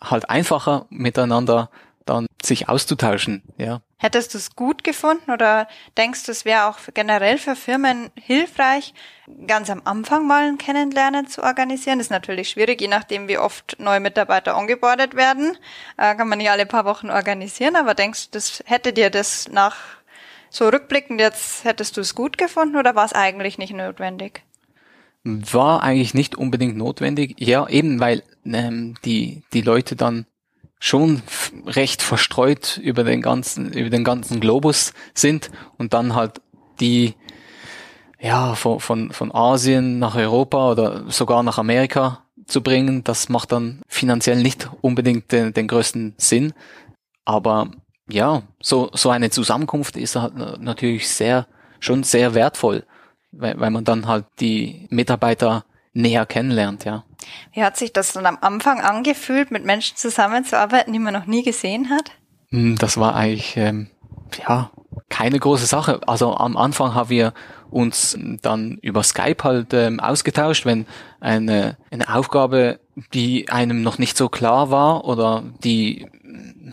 halt 0.00 0.30
einfacher 0.30 0.86
miteinander 0.90 1.70
sich 2.46 2.68
auszutauschen, 2.68 3.42
ja. 3.56 3.80
Hättest 3.98 4.34
du 4.34 4.38
es 4.38 4.54
gut 4.54 4.84
gefunden 4.84 5.30
oder 5.30 5.66
denkst 5.96 6.24
du, 6.24 6.32
es 6.32 6.44
wäre 6.44 6.66
auch 6.66 6.78
generell 6.92 7.38
für 7.38 7.56
Firmen 7.56 8.10
hilfreich, 8.20 8.92
ganz 9.46 9.70
am 9.70 9.82
Anfang 9.84 10.26
mal 10.26 10.46
ein 10.46 10.58
Kennenlernen 10.58 11.26
zu 11.26 11.42
organisieren? 11.42 11.98
Das 11.98 12.08
ist 12.08 12.10
natürlich 12.10 12.50
schwierig, 12.50 12.80
je 12.80 12.88
nachdem, 12.88 13.28
wie 13.28 13.38
oft 13.38 13.76
neue 13.78 14.00
Mitarbeiter 14.00 14.56
angebordet 14.56 15.14
werden. 15.14 15.56
Äh, 15.96 16.14
kann 16.16 16.28
man 16.28 16.38
nicht 16.38 16.50
alle 16.50 16.66
paar 16.66 16.84
Wochen 16.84 17.10
organisieren, 17.10 17.76
aber 17.76 17.94
denkst 17.94 18.30
du, 18.30 18.38
das 18.38 18.62
hätte 18.66 18.92
dir 18.92 19.10
das 19.10 19.48
nach 19.48 19.76
so 20.50 20.68
rückblickend 20.68 21.20
jetzt, 21.20 21.64
hättest 21.64 21.96
du 21.96 22.00
es 22.00 22.14
gut 22.14 22.38
gefunden 22.38 22.76
oder 22.76 22.94
war 22.94 23.04
es 23.04 23.12
eigentlich 23.12 23.58
nicht 23.58 23.72
notwendig? 23.72 24.42
War 25.24 25.82
eigentlich 25.82 26.12
nicht 26.12 26.36
unbedingt 26.36 26.76
notwendig. 26.76 27.36
Ja, 27.40 27.66
eben 27.68 27.98
weil 27.98 28.22
ähm, 28.44 28.94
die, 29.04 29.42
die 29.54 29.62
Leute 29.62 29.96
dann 29.96 30.26
schon 30.84 31.22
recht 31.64 32.02
verstreut 32.02 32.76
über 32.76 33.04
den 33.04 33.22
ganzen, 33.22 33.72
über 33.72 33.88
den 33.88 34.04
ganzen 34.04 34.38
Globus 34.38 34.92
sind 35.14 35.50
und 35.78 35.94
dann 35.94 36.14
halt 36.14 36.42
die, 36.78 37.14
ja, 38.20 38.54
von, 38.54 38.80
von, 38.80 39.10
von 39.10 39.34
Asien 39.34 39.98
nach 39.98 40.14
Europa 40.14 40.72
oder 40.72 41.10
sogar 41.10 41.42
nach 41.42 41.56
Amerika 41.56 42.24
zu 42.44 42.62
bringen, 42.62 43.02
das 43.02 43.30
macht 43.30 43.52
dann 43.52 43.80
finanziell 43.88 44.42
nicht 44.42 44.68
unbedingt 44.82 45.32
den, 45.32 45.54
den 45.54 45.68
größten 45.68 46.16
Sinn. 46.18 46.52
Aber 47.24 47.70
ja, 48.06 48.42
so, 48.60 48.90
so 48.92 49.08
eine 49.08 49.30
Zusammenkunft 49.30 49.96
ist 49.96 50.16
halt 50.16 50.34
natürlich 50.60 51.08
sehr, 51.08 51.46
schon 51.80 52.02
sehr 52.02 52.34
wertvoll, 52.34 52.84
weil, 53.32 53.58
weil 53.58 53.70
man 53.70 53.84
dann 53.84 54.06
halt 54.06 54.26
die 54.38 54.86
Mitarbeiter 54.90 55.64
näher 55.94 56.26
kennenlernt, 56.26 56.84
ja. 56.84 57.04
Wie 57.52 57.62
hat 57.62 57.76
sich 57.76 57.92
das 57.92 58.12
dann 58.12 58.26
am 58.26 58.38
Anfang 58.40 58.80
angefühlt, 58.80 59.50
mit 59.50 59.64
Menschen 59.64 59.96
zusammenzuarbeiten, 59.96 60.92
die 60.92 60.98
man 60.98 61.14
noch 61.14 61.26
nie 61.26 61.42
gesehen 61.42 61.88
hat? 61.90 62.10
Hm, 62.50 62.76
das 62.76 62.98
war 62.98 63.14
eigentlich, 63.14 63.56
ähm, 63.56 63.88
ja, 64.46 64.70
keine 65.08 65.38
große 65.38 65.66
Sache. 65.66 66.00
Also 66.06 66.36
am 66.36 66.56
Anfang 66.56 66.94
haben 66.94 67.10
wir 67.10 67.32
uns 67.70 68.16
dann 68.42 68.78
über 68.82 69.02
Skype 69.02 69.42
halt 69.42 69.72
ähm, 69.72 70.00
ausgetauscht, 70.00 70.64
wenn 70.66 70.86
eine, 71.20 71.76
eine 71.90 72.14
Aufgabe, 72.14 72.80
die 73.12 73.48
einem 73.48 73.82
noch 73.82 73.98
nicht 73.98 74.16
so 74.16 74.28
klar 74.28 74.70
war 74.70 75.04
oder 75.04 75.42
die 75.62 76.06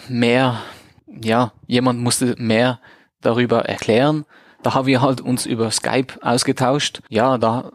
mehr, 0.07 0.61
ja, 1.07 1.53
jemand 1.67 1.99
musste 2.01 2.35
mehr 2.37 2.79
darüber 3.21 3.65
erklären. 3.65 4.25
Da 4.63 4.75
haben 4.75 4.85
wir 4.85 5.01
halt 5.01 5.21
uns 5.21 5.45
über 5.45 5.71
Skype 5.71 6.13
ausgetauscht. 6.21 7.01
Ja, 7.09 7.39
da 7.39 7.71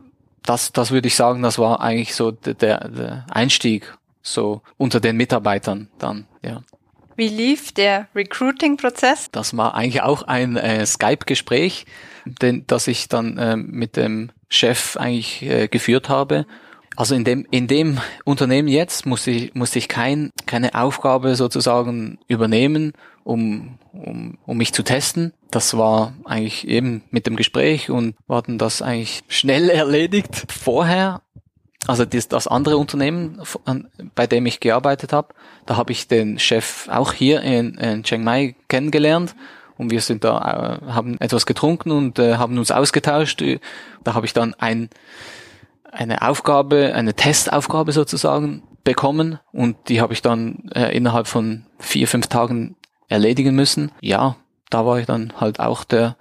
das, 0.47 0.73
das 0.73 0.91
würde 0.91 1.09
ich 1.09 1.17
sagen, 1.17 1.43
das 1.43 1.59
war 1.59 1.81
eigentlich 1.81 2.15
so 2.15 2.31
der, 2.31 2.89
der 2.89 3.27
Einstieg 3.31 3.97
so 4.23 4.63
unter 4.77 5.01
den 5.01 5.17
Mitarbeitern 5.17 5.89
dann, 5.99 6.27
ja. 6.43 6.63
Wie 7.17 7.29
lief 7.29 7.73
der 7.73 8.09
Recruiting-Prozess? 8.15 9.31
Das 9.31 9.57
war 9.57 9.75
eigentlich 9.75 10.03
auch 10.03 10.23
ein 10.25 10.57
äh, 10.57 10.85
Skype-Gespräch, 10.85 11.87
das 12.67 12.87
ich 12.89 13.09
dann 13.09 13.39
äh, 13.39 13.57
mit 13.57 13.97
dem 13.97 14.31
Chef 14.51 14.99
eigentlich 14.99 15.43
äh, 15.43 15.69
geführt 15.69 16.11
habe. 16.11 16.45
Also 16.95 17.15
in 17.15 17.25
dem, 17.25 17.47
in 17.51 17.69
dem 17.69 18.01
Unternehmen 18.25 18.69
jetzt 18.69 19.07
musste 19.07 19.31
ich, 19.31 19.55
musste 19.55 19.79
ich 19.79 19.89
kein, 19.89 20.31
keine 20.45 20.75
Aufgabe 20.75 21.37
sozusagen 21.37 22.19
übernehmen, 22.29 22.93
um, 23.25 23.79
um, 23.93 24.39
um 24.45 24.57
mich 24.57 24.75
zu 24.75 24.83
testen. 24.83 25.33
Das 25.51 25.77
war 25.77 26.15
eigentlich 26.25 26.67
eben 26.67 27.03
mit 27.11 27.27
dem 27.27 27.37
Gespräch 27.37 27.91
und 27.91 28.15
war 28.27 28.43
dann 28.43 28.59
das 28.59 28.83
eigentlich 28.83 29.23
schnell 29.29 29.69
erledigt. 29.71 30.53
Vorher, 30.53 31.23
also 31.87 32.05
das, 32.05 32.29
das 32.29 32.47
andere 32.47 32.77
Unternehmen, 32.77 33.41
bei 34.15 34.27
dem 34.27 34.47
ich 34.47 34.61
gearbeitet 34.61 35.13
habe, 35.13 35.35
da 35.67 35.77
habe 35.77 35.93
ich 35.93 36.09
den 36.09 36.39
Chef 36.39 36.89
auch 36.91 37.13
hier 37.13 37.43
in, 37.43 37.75
in 37.75 38.03
Chiang 38.03 38.25
Mai 38.25 38.57
kennengelernt 38.69 39.35
und 39.79 39.91
wir 39.91 40.01
sind 40.01 40.25
da, 40.25 40.81
äh, 40.83 40.93
haben 40.93 41.21
etwas 41.21 41.47
getrunken 41.47 41.91
und 41.91 42.19
äh, 42.19 42.37
haben 42.37 42.59
uns 42.59 42.71
ausgetauscht. 42.71 43.43
Da 44.05 44.15
habe 44.15 44.27
ich 44.27 44.33
dann 44.33 44.55
ein, 44.55 44.89
eine 45.93 46.23
Aufgabe, 46.23 46.93
eine 46.95 47.15
Testaufgabe 47.15 47.93
sozusagen 47.93 48.63
bekommen 48.85 49.39
und 49.53 49.77
die 49.89 50.01
habe 50.01 50.13
ich 50.13 50.23
dann 50.23 50.71
äh, 50.75 50.97
innerhalb 50.97 51.27
von 51.27 51.67
vier, 51.79 52.09
fünf 52.09 52.29
Tagen 52.29 52.77
erledigen 53.09 53.55
müssen. 53.55 53.93
Ja, 54.01 54.37
da 54.71 54.87
war 54.87 54.99
ich 54.99 55.07
dann 55.07 55.33
halt 55.41 55.61
auch 55.61 55.85
der 55.85 56.17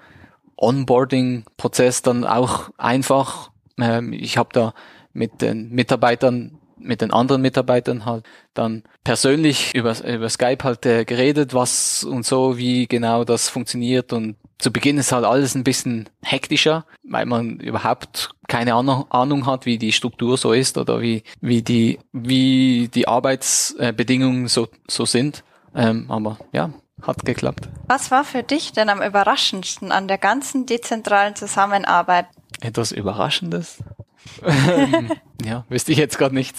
Onboarding-Prozess 0.57 2.01
dann 2.01 2.23
auch 2.23 2.69
einfach. 2.77 3.51
Ähm, 3.79 4.13
ich 4.13 4.37
habe 4.37 4.49
da 4.53 4.73
mit 5.13 5.41
den 5.41 5.69
Mitarbeitern 5.69 6.59
mit 6.77 7.01
den 7.01 7.11
anderen 7.11 7.41
Mitarbeitern 7.41 8.05
halt 8.05 8.25
dann 8.53 8.83
persönlich 9.03 9.73
über, 9.73 9.95
über 10.05 10.29
Skype 10.29 10.63
halt 10.63 10.85
äh, 10.85 11.05
geredet, 11.05 11.53
was 11.53 12.03
und 12.03 12.25
so, 12.25 12.57
wie 12.57 12.87
genau 12.87 13.23
das 13.23 13.49
funktioniert 13.49 14.13
und 14.13 14.35
zu 14.57 14.71
Beginn 14.71 14.97
ist 14.97 15.11
halt 15.11 15.25
alles 15.25 15.53
ein 15.55 15.63
bisschen 15.63 16.09
hektischer, 16.23 16.85
weil 17.03 17.25
man 17.25 17.59
überhaupt 17.59 18.31
keine 18.47 18.73
Ahnung 18.73 19.45
hat, 19.45 19.65
wie 19.65 19.77
die 19.77 19.91
Struktur 19.91 20.37
so 20.37 20.53
ist 20.53 20.77
oder 20.77 21.01
wie, 21.01 21.23
wie 21.41 21.61
die, 21.61 21.99
wie 22.13 22.89
die 22.93 23.07
Arbeitsbedingungen 23.07 24.47
so, 24.47 24.69
so 24.87 25.05
sind. 25.05 25.43
Ähm, 25.75 26.05
aber 26.07 26.37
ja, 26.53 26.71
hat 27.01 27.25
geklappt. 27.25 27.69
Was 27.87 28.11
war 28.11 28.23
für 28.23 28.43
dich 28.43 28.71
denn 28.71 28.89
am 28.89 29.01
überraschendsten 29.01 29.91
an 29.91 30.07
der 30.07 30.17
ganzen 30.17 30.65
dezentralen 30.65 31.35
Zusammenarbeit? 31.35 32.27
Etwas 32.61 32.91
Überraschendes? 32.91 33.83
ja, 35.45 35.65
wüsste 35.69 35.91
ich 35.91 35.97
jetzt 35.97 36.17
gerade 36.17 36.33
nicht. 36.33 36.55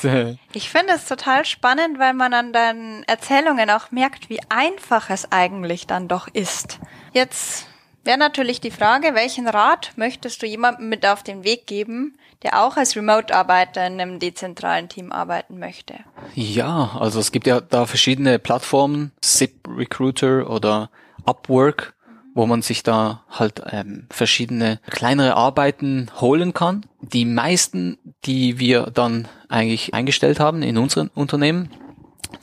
ich 0.52 0.70
finde 0.70 0.92
es 0.94 1.06
total 1.06 1.44
spannend, 1.44 1.98
weil 1.98 2.14
man 2.14 2.32
an 2.32 2.52
deinen 2.52 3.02
Erzählungen 3.04 3.70
auch 3.70 3.90
merkt, 3.90 4.30
wie 4.30 4.40
einfach 4.48 5.10
es 5.10 5.30
eigentlich 5.32 5.86
dann 5.86 6.08
doch 6.08 6.28
ist. 6.28 6.78
Jetzt 7.12 7.66
wäre 8.06 8.18
natürlich 8.18 8.60
die 8.60 8.70
Frage, 8.70 9.14
welchen 9.14 9.48
Rat 9.48 9.92
möchtest 9.96 10.42
du 10.42 10.46
jemandem 10.46 10.88
mit 10.88 11.04
auf 11.06 11.22
den 11.22 11.44
Weg 11.44 11.66
geben, 11.66 12.16
der 12.42 12.64
auch 12.64 12.76
als 12.76 12.96
Remote-Arbeiter 12.96 13.86
in 13.86 14.00
einem 14.00 14.18
dezentralen 14.18 14.88
Team 14.88 15.12
arbeiten 15.12 15.58
möchte? 15.58 15.94
Ja, 16.34 16.96
also 16.98 17.20
es 17.20 17.32
gibt 17.32 17.46
ja 17.46 17.60
da 17.60 17.86
verschiedene 17.86 18.38
Plattformen, 18.38 19.12
Zip 19.20 19.68
Recruiter 19.68 20.48
oder 20.48 20.90
Upwork, 21.24 21.94
wo 22.34 22.46
man 22.46 22.62
sich 22.62 22.82
da 22.82 23.24
halt 23.30 23.62
ähm, 23.70 24.06
verschiedene 24.10 24.78
kleinere 24.90 25.34
Arbeiten 25.34 26.10
holen 26.20 26.52
kann. 26.52 26.84
Die 27.00 27.24
meisten, 27.24 27.98
die 28.24 28.58
wir 28.58 28.90
dann 28.92 29.26
eigentlich 29.48 29.94
eingestellt 29.94 30.38
haben 30.38 30.62
in 30.62 30.76
unseren 30.76 31.08
Unternehmen, 31.08 31.70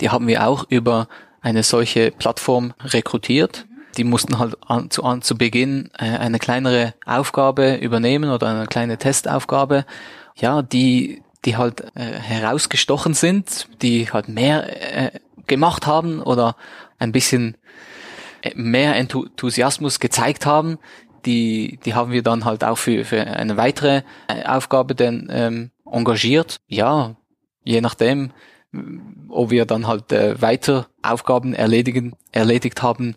die 0.01 0.09
haben 0.09 0.27
wir 0.27 0.47
auch 0.47 0.65
über 0.69 1.07
eine 1.41 1.63
solche 1.63 2.11
Plattform 2.11 2.73
rekrutiert. 2.83 3.67
Die 3.97 4.03
mussten 4.03 4.39
halt 4.39 4.55
an, 4.65 4.89
zu, 4.89 5.03
an, 5.03 5.21
zu 5.21 5.37
Beginn 5.37 5.89
äh, 5.97 6.05
eine 6.05 6.39
kleinere 6.39 6.93
Aufgabe 7.05 7.75
übernehmen 7.75 8.29
oder 8.31 8.47
eine 8.47 8.67
kleine 8.67 8.97
Testaufgabe, 8.97 9.85
ja, 10.35 10.61
die 10.61 11.21
die 11.45 11.57
halt 11.57 11.83
äh, 11.95 12.13
herausgestochen 12.19 13.13
sind, 13.13 13.67
die 13.81 14.09
halt 14.09 14.29
mehr 14.29 15.13
äh, 15.13 15.19
gemacht 15.45 15.85
haben 15.85 16.21
oder 16.21 16.55
ein 16.99 17.11
bisschen 17.11 17.57
mehr 18.55 18.95
Enthusiasmus 18.95 19.99
gezeigt 19.99 20.45
haben, 20.45 20.77
die, 21.25 21.79
die 21.85 21.93
haben 21.93 22.11
wir 22.11 22.23
dann 22.23 22.45
halt 22.45 22.63
auch 22.63 22.77
für, 22.77 23.05
für 23.05 23.21
eine 23.21 23.57
weitere 23.57 24.01
äh, 24.27 24.45
Aufgabe 24.45 24.95
dann 24.95 25.27
ähm, 25.31 25.71
engagiert. 25.89 26.59
Ja, 26.67 27.15
je 27.63 27.79
nachdem, 27.79 28.31
ob 29.29 29.49
wir 29.49 29.65
dann 29.65 29.87
halt 29.87 30.11
äh, 30.11 30.41
weiter 30.41 30.87
Aufgaben 31.01 31.53
erledigen, 31.53 32.13
erledigt 32.31 32.81
haben 32.81 33.15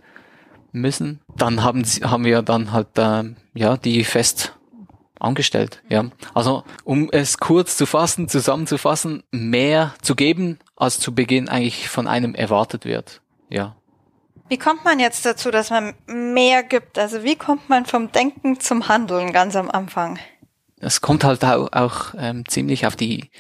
müssen, 0.81 1.21
dann 1.37 1.63
haben, 1.63 1.85
sie, 1.85 2.05
haben 2.05 2.25
wir 2.25 2.43
dann 2.43 2.73
halt 2.73 2.99
äh, 2.99 3.25
ja 3.55 3.77
die 3.77 4.05
fest 4.05 4.55
angestellt. 5.19 5.83
Ja, 5.89 6.05
also 6.35 6.65
um 6.85 7.11
es 7.11 7.39
kurz 7.39 7.77
zu 7.77 7.87
fassen, 7.87 8.29
zusammenzufassen, 8.29 9.23
mehr 9.31 9.95
zu 10.03 10.15
geben, 10.15 10.59
als 10.77 11.01
zu 11.01 11.15
Beginn 11.15 11.49
eigentlich 11.49 11.89
von 11.89 12.07
einem 12.07 12.35
erwartet 12.35 12.85
wird. 12.85 13.23
Ja. 13.49 13.77
Wie 14.49 14.59
kommt 14.59 14.85
man 14.85 15.01
jetzt 15.01 15.27
dazu, 15.27 15.51
dass 15.51 15.71
man 15.71 15.95
mehr 16.07 16.63
gibt? 16.63 16.99
Also 16.99 17.25
wie 17.25 17.37
kommt 17.37 17.69
man 17.69 17.85
vom 17.85 18.13
Denken 18.13 18.61
zum 18.61 18.89
Handeln 18.89 19.33
ganz 19.33 19.57
am 19.57 19.71
Anfang? 19.71 20.19
Es 20.79 21.01
kommt 21.01 21.25
halt 21.25 21.45
auch, 21.45 21.73
auch 21.73 22.15
ähm, 22.19 22.47
ziemlich 22.47 22.87
auf 22.87 22.95
die 22.95 23.31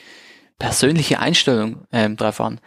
persönliche 0.58 1.20
Einstellung 1.20 1.86
ähm, 1.92 2.16
drauf 2.16 2.40
an. 2.40 2.60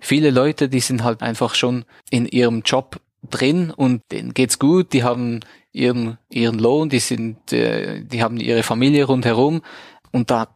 Viele 0.00 0.30
Leute, 0.30 0.68
die 0.68 0.80
sind 0.80 1.04
halt 1.04 1.22
einfach 1.22 1.54
schon 1.54 1.84
in 2.10 2.26
ihrem 2.26 2.62
Job 2.62 3.00
drin 3.30 3.70
und 3.70 4.02
denen 4.12 4.34
geht's 4.34 4.58
gut, 4.58 4.92
die 4.92 5.04
haben 5.04 5.40
ihren 5.72 6.18
ihren 6.28 6.58
Lohn, 6.58 6.88
die 6.88 7.00
sind, 7.00 7.52
äh, 7.52 8.02
die 8.02 8.22
haben 8.22 8.38
ihre 8.38 8.62
Familie 8.62 9.04
rundherum 9.04 9.62
und 10.12 10.30
da 10.30 10.48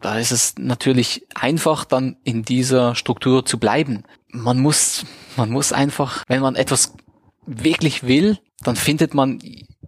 da 0.00 0.18
ist 0.18 0.30
es 0.30 0.54
natürlich 0.58 1.26
einfach, 1.34 1.84
dann 1.84 2.16
in 2.24 2.44
dieser 2.44 2.94
Struktur 2.94 3.44
zu 3.44 3.58
bleiben. 3.58 4.04
Man 4.30 4.60
muss, 4.60 5.04
man 5.36 5.50
muss 5.50 5.72
einfach, 5.72 6.22
wenn 6.28 6.40
man 6.40 6.54
etwas 6.54 6.94
wirklich 7.46 8.06
will, 8.06 8.38
dann 8.60 8.76
findet 8.76 9.14
man 9.14 9.40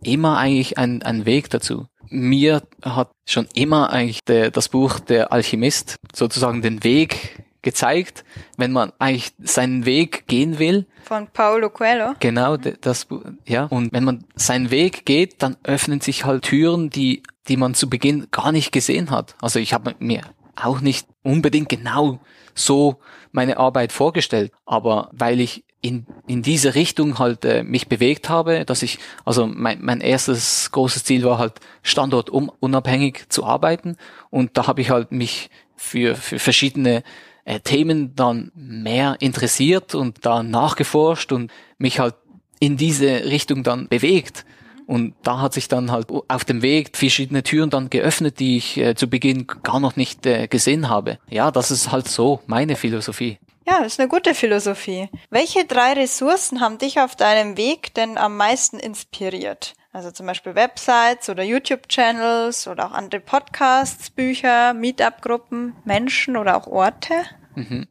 immer 0.03 0.39
eigentlich 0.39 0.79
einen, 0.79 1.03
einen 1.03 1.27
Weg 1.27 1.51
dazu. 1.51 1.87
Mir 2.09 2.63
hat 2.83 3.13
schon 3.29 3.47
immer 3.55 3.91
eigentlich 3.91 4.25
der, 4.25 4.51
das 4.51 4.69
Buch 4.69 4.99
Der 4.99 5.33
Alchemist 5.33 5.97
sozusagen 6.13 6.63
den 6.63 6.83
Weg 6.83 7.45
gezeigt, 7.63 8.25
wenn 8.57 8.73
man 8.73 8.93
eigentlich 8.99 9.33
seinen 9.39 9.85
Weg 9.85 10.27
gehen 10.27 10.59
will. 10.59 10.87
Von 11.05 11.29
Paulo 11.33 11.71
Coelho. 11.71 12.15
Genau, 12.21 12.57
das, 12.57 13.07
ja. 13.47 13.65
Und 13.65 13.93
wenn 13.93 14.05
man 14.05 14.25
seinen 14.35 14.71
Weg 14.71 15.05
geht, 15.05 15.43
dann 15.43 15.57
öffnen 15.65 16.01
sich 16.01 16.25
halt 16.25 16.45
Türen, 16.45 16.91
die 16.91 17.23
die 17.51 17.57
man 17.57 17.75
zu 17.75 17.91
Beginn 17.91 18.29
gar 18.31 18.53
nicht 18.53 18.73
gesehen 18.73 19.11
hat. 19.11 19.35
Also 19.41 19.59
ich 19.59 19.73
habe 19.73 19.95
mir 19.99 20.23
auch 20.57 20.81
nicht 20.81 21.07
unbedingt 21.23 21.69
genau 21.69 22.21
so 22.55 23.01
meine 23.33 23.59
Arbeit 23.59 23.93
vorgestellt, 23.93 24.53
aber 24.67 25.11
weil 25.13 25.41
ich 25.41 25.65
in, 25.83 26.07
in 26.27 26.43
diese 26.43 26.75
Richtung 26.75 27.19
halt 27.19 27.45
äh, 27.45 27.63
mich 27.63 27.89
bewegt 27.89 28.29
habe, 28.29 28.65
dass 28.67 28.83
ich, 28.83 28.99
also 29.25 29.47
mein, 29.47 29.79
mein 29.81 30.01
erstes 30.01 30.71
großes 30.73 31.05
Ziel 31.05 31.25
war 31.25 31.39
halt 31.39 31.55
standortunabhängig 31.83 33.31
zu 33.31 33.45
arbeiten 33.45 33.97
und 34.29 34.57
da 34.59 34.67
habe 34.67 34.83
ich 34.83 34.91
halt 34.91 35.11
mich 35.11 35.49
für, 35.77 36.15
für 36.17 36.39
verschiedene 36.39 37.03
äh, 37.45 37.61
Themen 37.61 38.15
dann 38.15 38.53
mehr 38.55 39.17
interessiert 39.21 39.95
und 39.95 40.25
da 40.25 40.43
nachgeforscht 40.43 41.33
und 41.33 41.51
mich 41.79 41.99
halt 41.99 42.15
in 42.59 42.77
diese 42.77 43.25
Richtung 43.25 43.63
dann 43.63 43.89
bewegt. 43.89 44.45
Und 44.87 45.15
da 45.23 45.41
hat 45.41 45.55
sich 45.55 45.69
dann 45.69 45.93
halt 45.93 46.09
auf 46.27 46.45
dem 46.45 46.63
Weg 46.63 46.97
verschiedene 46.97 47.45
Türen 47.45 47.71
dann 47.71 47.91
geöffnet, 47.91 48.41
die 48.41 48.57
ich 48.57 48.77
äh, 48.77 48.97
zu 48.97 49.09
Beginn 49.09 49.47
gar 49.47 49.79
noch 49.79 49.95
nicht 49.95 50.27
äh, 50.27 50.49
gesehen 50.49 50.89
habe. 50.89 51.19
Ja, 51.29 51.53
das 51.53 51.71
ist 51.71 51.93
halt 51.93 52.09
so 52.09 52.41
meine 52.47 52.75
Philosophie. 52.75 53.39
Ja, 53.69 53.79
das 53.79 53.93
ist 53.93 54.01
eine 54.01 54.09
gute 54.09 54.35
Philosophie. 54.35 55.09
Welche 55.31 55.65
drei 55.65 55.93
Ressourcen 55.93 56.61
haben 56.61 56.79
dich 56.79 56.99
auf 56.99 57.15
deinem 57.15 57.57
Weg 57.57 57.95
denn 57.95 58.19
am 58.19 58.37
meisten 58.37 58.81
inspiriert? 58.81 59.75
Also 59.93 60.13
zum 60.13 60.27
Beispiel 60.27 60.55
Websites 60.55 61.29
oder 61.29 61.43
YouTube-Channels 61.43 62.69
oder 62.69 62.87
auch 62.87 62.93
andere 62.93 63.21
Podcasts, 63.21 64.11
Bücher, 64.11 64.73
Meetup-Gruppen, 64.73 65.75
Menschen 65.85 66.37
oder 66.37 66.57
auch 66.57 66.69
Orte? 66.69 67.15
Mhm. 67.57 67.89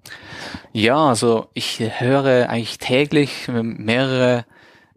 Ja, 0.71 1.09
also 1.09 1.49
ich 1.53 1.79
höre 1.79 2.49
eigentlich 2.49 2.77
täglich 2.77 3.49
mehrere 3.49 4.45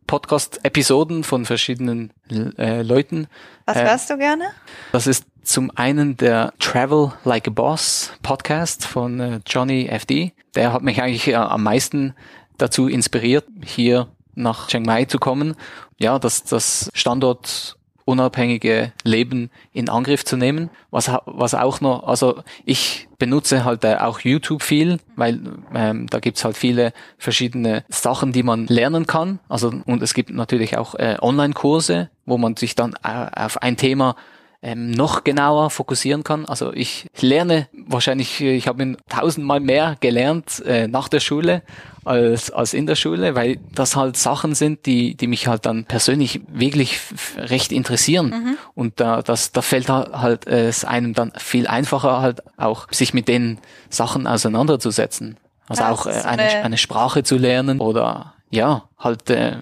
Podcast-Episoden 0.07 1.25
von 1.25 1.45
verschiedenen 1.45 2.13
äh, 2.31 2.83
Leuten. 2.83 3.27
Was 3.67 3.79
äh, 3.79 3.85
hörst 3.85 4.11
du 4.11 4.19
gerne? 4.19 4.45
Das 4.93 5.09
ist 5.09 5.25
zum 5.43 5.73
einen 5.75 6.17
der 6.17 6.53
Travel 6.61 7.13
Like 7.25 7.49
a 7.49 7.51
Boss 7.51 8.13
Podcast 8.23 8.87
von 8.87 9.19
äh, 9.19 9.41
Johnny 9.45 9.89
FD. 9.89 10.35
Der 10.55 10.73
hat 10.73 10.83
mich 10.83 11.03
eigentlich 11.03 11.27
äh, 11.27 11.35
am 11.35 11.65
meisten 11.65 12.15
dazu 12.59 12.87
inspiriert, 12.87 13.47
hier 13.65 14.07
nach 14.35 14.69
Chiang 14.69 14.85
Mai 14.85 15.05
zu 15.05 15.19
kommen. 15.19 15.57
Ja, 16.03 16.19
das 16.19 16.91
Standort 16.95 17.77
unabhängige 18.05 18.93
Leben 19.05 19.51
in 19.73 19.89
Angriff 19.89 20.25
zu 20.25 20.37
nehmen. 20.37 20.71
Was, 20.91 21.11
was 21.27 21.55
auch 21.55 21.81
noch, 21.81 22.07
also 22.07 22.43
ich 22.65 23.09
benutze 23.19 23.65
halt 23.65 23.85
äh, 23.85 23.97
auch 23.97 24.21
YouTube 24.21 24.63
viel, 24.63 24.99
weil 25.15 25.41
ähm, 25.73 26.09
da 26.09 26.19
gibt's 26.19 26.45
halt 26.45 26.57
viele 26.57 26.93
verschiedene 27.19 27.85
Sachen, 27.89 28.33
die 28.33 28.43
man 28.43 28.67
lernen 28.67 29.07
kann. 29.07 29.39
Also 29.49 29.73
und 29.87 30.03
es 30.03 30.15
gibt 30.15 30.31
natürlich 30.31 30.77
auch 30.77 30.97
äh, 30.97 31.17
Online-Kurse, 31.21 32.11
wo 32.27 32.39
man 32.39 32.57
sich 32.57 32.75
dann 32.75 32.95
äh, 33.05 33.27
auf 33.35 33.63
ein 33.63 33.77
Thema 33.77 34.17
ähm, 34.63 34.93
noch 34.93 35.25
genauer 35.25 35.71
fokussieren 35.71 36.23
kann. 36.23 36.47
Also 36.47 36.73
ich 36.73 37.07
lerne 37.21 37.69
wahrscheinlich, 37.73 38.41
ich 38.41 38.69
habe 38.69 38.97
tausendmal 39.09 39.59
mehr 39.59 39.97
gelernt 40.01 40.63
äh, 40.65 40.87
nach 40.87 41.09
der 41.09 41.21
Schule 41.21 41.63
als, 42.05 42.51
als 42.51 42.73
in 42.73 42.87
der 42.87 42.95
Schule, 42.95 43.35
weil 43.35 43.59
das 43.75 43.97
halt 43.97 44.17
Sachen 44.17 44.55
sind, 44.55 44.87
die, 44.87 45.17
die 45.17 45.27
mich 45.27 45.49
halt 45.49 45.67
dann 45.67 45.85
persönlich 45.85 46.41
wirklich 46.49 47.01
recht 47.37 47.73
interessieren. 47.73 48.27
Mhm. 48.29 48.57
Und 48.75 49.01
da, 49.01 49.23
das, 49.23 49.51
da 49.51 49.63
fällt 49.63 49.89
halt 49.89 50.47
äh, 50.47 50.69
es 50.69 50.85
einem 50.85 51.13
dann 51.13 51.33
viel 51.37 51.67
einfacher 51.67 52.21
halt 52.21 52.43
auch, 52.57 52.87
sich 52.93 53.15
mit 53.15 53.27
den 53.27 53.59
Sachen 53.91 54.29
auseinanderzusetzen. 54.29 55.39
Also 55.69 55.85
auch 55.85 56.07
äh, 56.07 56.11
eine, 56.11 56.65
eine 56.65 56.79
Sprache 56.79 57.25
zu 57.25 57.37
lernen 57.37 57.81
oder 57.81 58.35
ja, 58.51 58.89
halt 58.99 59.29
äh, 59.31 59.57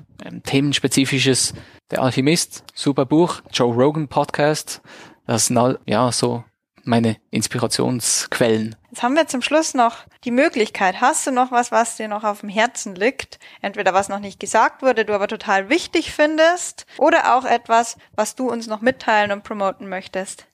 themenspezifisches 0.44 1.54
Der 1.90 2.02
Alchemist, 2.02 2.62
super 2.72 3.04
Buch, 3.04 3.42
Joe 3.52 3.74
Rogan 3.74 4.06
Podcast, 4.06 4.80
das 5.26 5.46
sind 5.46 5.58
all, 5.58 5.80
ja 5.86 6.12
so 6.12 6.44
meine 6.84 7.16
Inspirationsquellen. 7.30 8.76
Jetzt 8.90 9.02
haben 9.02 9.16
wir 9.16 9.26
zum 9.26 9.42
Schluss 9.42 9.74
noch 9.74 9.96
die 10.22 10.30
Möglichkeit. 10.30 11.00
Hast 11.00 11.26
du 11.26 11.32
noch 11.32 11.50
was, 11.50 11.72
was 11.72 11.96
dir 11.96 12.06
noch 12.06 12.22
auf 12.22 12.40
dem 12.40 12.48
Herzen 12.48 12.94
liegt? 12.94 13.40
Entweder 13.60 13.92
was 13.92 14.08
noch 14.08 14.20
nicht 14.20 14.38
gesagt 14.38 14.82
wurde, 14.82 15.04
du 15.04 15.14
aber 15.14 15.26
total 15.26 15.68
wichtig 15.68 16.12
findest, 16.12 16.86
oder 16.96 17.36
auch 17.36 17.44
etwas, 17.44 17.96
was 18.14 18.36
du 18.36 18.48
uns 18.48 18.68
noch 18.68 18.80
mitteilen 18.82 19.32
und 19.32 19.42
promoten 19.42 19.88
möchtest? 19.88 20.46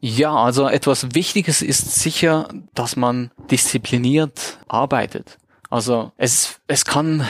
Ja, 0.00 0.34
also 0.34 0.68
etwas 0.68 1.14
Wichtiges 1.14 1.62
ist 1.62 2.00
sicher, 2.00 2.48
dass 2.74 2.96
man 2.96 3.30
diszipliniert 3.50 4.58
arbeitet. 4.68 5.38
Also 5.70 6.12
es, 6.18 6.60
es 6.66 6.84
kann 6.84 7.26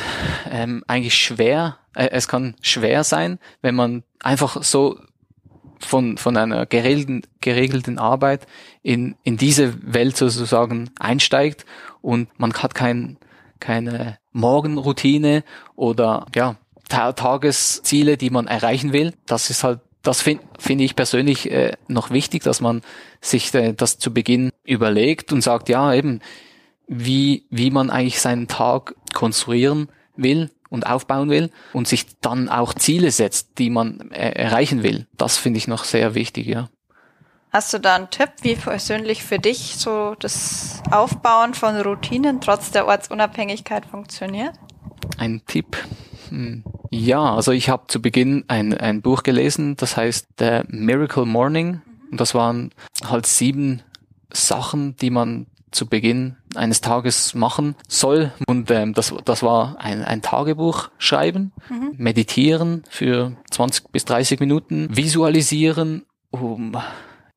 ähm, 0.50 0.82
eigentlich 0.88 1.14
schwer, 1.14 1.78
es 1.94 2.28
kann 2.28 2.54
schwer 2.62 3.04
sein, 3.04 3.38
wenn 3.60 3.74
man 3.74 4.02
einfach 4.20 4.62
so 4.62 4.98
von, 5.84 6.16
von 6.16 6.36
einer 6.36 6.66
geregelten, 6.66 7.22
geregelten 7.40 7.98
Arbeit 7.98 8.46
in, 8.82 9.16
in 9.24 9.36
diese 9.36 9.74
Welt 9.92 10.16
sozusagen 10.16 10.90
einsteigt 10.98 11.66
und 12.00 12.28
man 12.38 12.52
hat 12.54 12.74
kein, 12.74 13.18
keine 13.60 14.18
Morgenroutine 14.32 15.44
oder 15.76 16.26
ja, 16.34 16.56
Tagesziele, 16.88 18.16
die 18.16 18.30
man 18.30 18.46
erreichen 18.46 18.92
will. 18.92 19.14
Das 19.26 19.50
ist 19.50 19.64
halt, 19.64 19.80
das 20.02 20.20
finde 20.20 20.44
find 20.58 20.80
ich 20.80 20.96
persönlich 20.96 21.50
äh, 21.50 21.72
noch 21.88 22.10
wichtig, 22.10 22.42
dass 22.42 22.60
man 22.60 22.82
sich 23.20 23.52
äh, 23.54 23.72
das 23.72 23.98
zu 23.98 24.12
Beginn 24.12 24.50
überlegt 24.64 25.32
und 25.32 25.42
sagt, 25.42 25.68
ja, 25.68 25.94
eben, 25.94 26.20
wie, 26.86 27.46
wie 27.50 27.70
man 27.70 27.90
eigentlich 27.90 28.20
seinen 28.20 28.48
Tag 28.48 28.94
konstruieren 29.14 29.88
will 30.16 30.50
und 30.72 30.86
aufbauen 30.86 31.28
will 31.28 31.50
und 31.72 31.86
sich 31.86 32.06
dann 32.20 32.48
auch 32.48 32.72
Ziele 32.74 33.10
setzt, 33.10 33.58
die 33.58 33.70
man 33.70 34.10
äh, 34.10 34.30
erreichen 34.30 34.82
will. 34.82 35.06
Das 35.16 35.36
finde 35.36 35.58
ich 35.58 35.68
noch 35.68 35.84
sehr 35.84 36.14
wichtig, 36.14 36.46
ja. 36.46 36.68
Hast 37.52 37.74
du 37.74 37.78
da 37.78 37.96
einen 37.96 38.08
Tipp, 38.08 38.30
wie 38.40 38.56
persönlich 38.56 39.22
für 39.22 39.38
dich 39.38 39.76
so 39.76 40.16
das 40.18 40.82
Aufbauen 40.90 41.52
von 41.52 41.78
Routinen 41.78 42.40
trotz 42.40 42.70
der 42.70 42.86
Ortsunabhängigkeit 42.86 43.84
funktioniert? 43.84 44.54
Ein 45.18 45.42
Tipp. 45.46 45.76
Hm. 46.30 46.64
Ja, 46.90 47.34
also 47.34 47.52
ich 47.52 47.68
habe 47.68 47.88
zu 47.88 48.00
Beginn 48.00 48.44
ein, 48.48 48.72
ein 48.72 49.02
Buch 49.02 49.22
gelesen, 49.22 49.76
das 49.76 49.98
heißt 49.98 50.28
The 50.38 50.60
Miracle 50.68 51.26
Morning. 51.26 51.82
Und 52.10 52.20
das 52.20 52.34
waren 52.34 52.70
halt 53.04 53.26
sieben 53.26 53.82
Sachen, 54.32 54.96
die 54.96 55.10
man 55.10 55.46
zu 55.72 55.86
Beginn 55.86 56.36
eines 56.54 56.80
Tages 56.80 57.34
machen 57.34 57.74
soll. 57.88 58.32
Und 58.46 58.70
ähm, 58.70 58.94
das, 58.94 59.14
das 59.24 59.42
war 59.42 59.76
ein, 59.78 60.04
ein 60.04 60.22
Tagebuch 60.22 60.90
schreiben, 60.98 61.52
mhm. 61.68 61.94
meditieren 61.96 62.84
für 62.88 63.36
20 63.50 63.90
bis 63.90 64.04
30 64.04 64.40
Minuten, 64.40 64.88
visualisieren, 64.94 66.04
um 66.30 66.76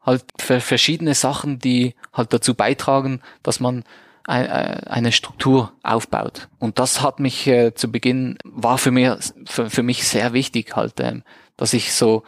halt 0.01 0.23
für 0.39 0.59
verschiedene 0.59 1.15
Sachen, 1.15 1.59
die 1.59 1.95
halt 2.13 2.31
dazu 2.31 2.53
beitragen, 2.53 3.21
dass 3.41 3.59
man 3.59 3.83
eine 4.27 5.11
Struktur 5.11 5.73
aufbaut. 5.83 6.47
Und 6.57 6.79
das 6.79 7.01
hat 7.01 7.19
mich 7.19 7.45
äh, 7.45 7.75
zu 7.75 7.91
Beginn, 7.91 8.39
war 8.43 8.79
für 8.79 8.89
mich, 8.89 9.11
für, 9.45 9.69
für 9.69 9.83
mich 9.83 10.07
sehr 10.07 10.33
wichtig 10.33 10.75
halt, 10.75 10.99
ähm, 10.99 11.21
dass 11.57 11.73
ich 11.73 11.93
so 11.93 12.23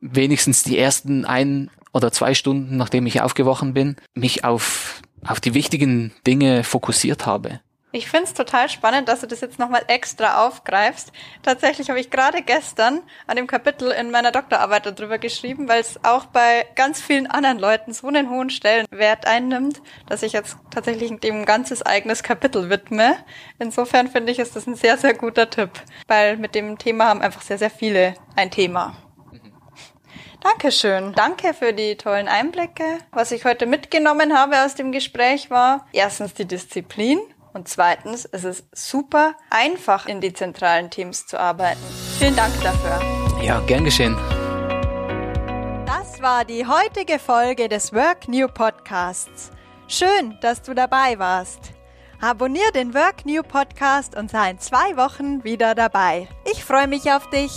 wenigstens 0.00 0.62
die 0.62 0.78
ersten 0.78 1.24
ein 1.24 1.70
oder 1.94 2.12
zwei 2.12 2.34
Stunden, 2.34 2.76
nachdem 2.76 3.06
ich 3.06 3.22
aufgewachen 3.22 3.72
bin, 3.72 3.96
mich 4.14 4.44
auf 4.44 5.00
auf 5.26 5.40
die 5.40 5.54
wichtigen 5.54 6.12
Dinge 6.26 6.64
fokussiert 6.64 7.26
habe. 7.26 7.60
Ich 7.94 8.08
finde 8.08 8.24
es 8.24 8.32
total 8.32 8.70
spannend, 8.70 9.06
dass 9.08 9.20
du 9.20 9.26
das 9.26 9.42
jetzt 9.42 9.58
nochmal 9.58 9.82
extra 9.86 10.46
aufgreifst. 10.46 11.12
Tatsächlich 11.42 11.90
habe 11.90 12.00
ich 12.00 12.08
gerade 12.08 12.40
gestern 12.40 13.02
an 13.26 13.36
dem 13.36 13.46
Kapitel 13.46 13.90
in 13.90 14.10
meiner 14.10 14.32
Doktorarbeit 14.32 14.86
darüber 14.86 15.18
geschrieben, 15.18 15.68
weil 15.68 15.82
es 15.82 16.02
auch 16.02 16.24
bei 16.24 16.66
ganz 16.74 17.02
vielen 17.02 17.26
anderen 17.26 17.58
Leuten 17.58 17.92
so 17.92 18.06
einen 18.06 18.30
hohen 18.30 18.48
Stellenwert 18.48 19.26
einnimmt, 19.26 19.82
dass 20.08 20.22
ich 20.22 20.32
jetzt 20.32 20.56
tatsächlich 20.70 21.20
dem 21.20 21.44
ganzes 21.44 21.82
eigenes 21.82 22.22
Kapitel 22.22 22.70
widme. 22.70 23.14
Insofern 23.58 24.08
finde 24.08 24.32
ich, 24.32 24.38
ist 24.38 24.56
das 24.56 24.66
ein 24.66 24.74
sehr, 24.74 24.96
sehr 24.96 25.12
guter 25.12 25.50
Tipp, 25.50 25.72
weil 26.08 26.38
mit 26.38 26.54
dem 26.54 26.78
Thema 26.78 27.08
haben 27.08 27.20
einfach 27.20 27.42
sehr, 27.42 27.58
sehr 27.58 27.70
viele 27.70 28.14
ein 28.36 28.50
Thema. 28.50 28.96
Dankeschön. 30.42 31.12
Danke 31.14 31.54
für 31.54 31.72
die 31.72 31.96
tollen 31.96 32.28
Einblicke. 32.28 32.98
Was 33.12 33.30
ich 33.30 33.44
heute 33.44 33.66
mitgenommen 33.66 34.36
habe 34.36 34.64
aus 34.64 34.74
dem 34.74 34.90
Gespräch 34.92 35.50
war 35.50 35.86
erstens 35.92 36.34
die 36.34 36.46
Disziplin 36.46 37.20
und 37.52 37.68
zweitens 37.68 38.24
es 38.24 38.44
ist 38.44 38.64
super 38.72 39.34
einfach 39.50 40.06
in 40.06 40.20
dezentralen 40.20 40.90
Teams 40.90 41.26
zu 41.26 41.38
arbeiten. 41.38 41.80
Vielen 42.18 42.34
Dank 42.34 42.52
dafür. 42.62 43.00
Ja, 43.42 43.60
gern 43.60 43.84
geschehen. 43.84 44.16
Das 45.86 46.20
war 46.20 46.44
die 46.44 46.66
heutige 46.66 47.18
Folge 47.18 47.68
des 47.68 47.92
Work 47.92 48.28
New 48.28 48.48
Podcasts. 48.48 49.50
Schön, 49.86 50.38
dass 50.40 50.62
du 50.62 50.74
dabei 50.74 51.18
warst. 51.18 51.72
Abonnier 52.20 52.70
den 52.72 52.94
Work 52.94 53.26
New 53.26 53.42
Podcast 53.42 54.16
und 54.16 54.30
sei 54.30 54.50
in 54.50 54.58
zwei 54.58 54.96
Wochen 54.96 55.42
wieder 55.44 55.74
dabei. 55.74 56.28
Ich 56.50 56.64
freue 56.64 56.86
mich 56.86 57.10
auf 57.10 57.28
dich. 57.30 57.50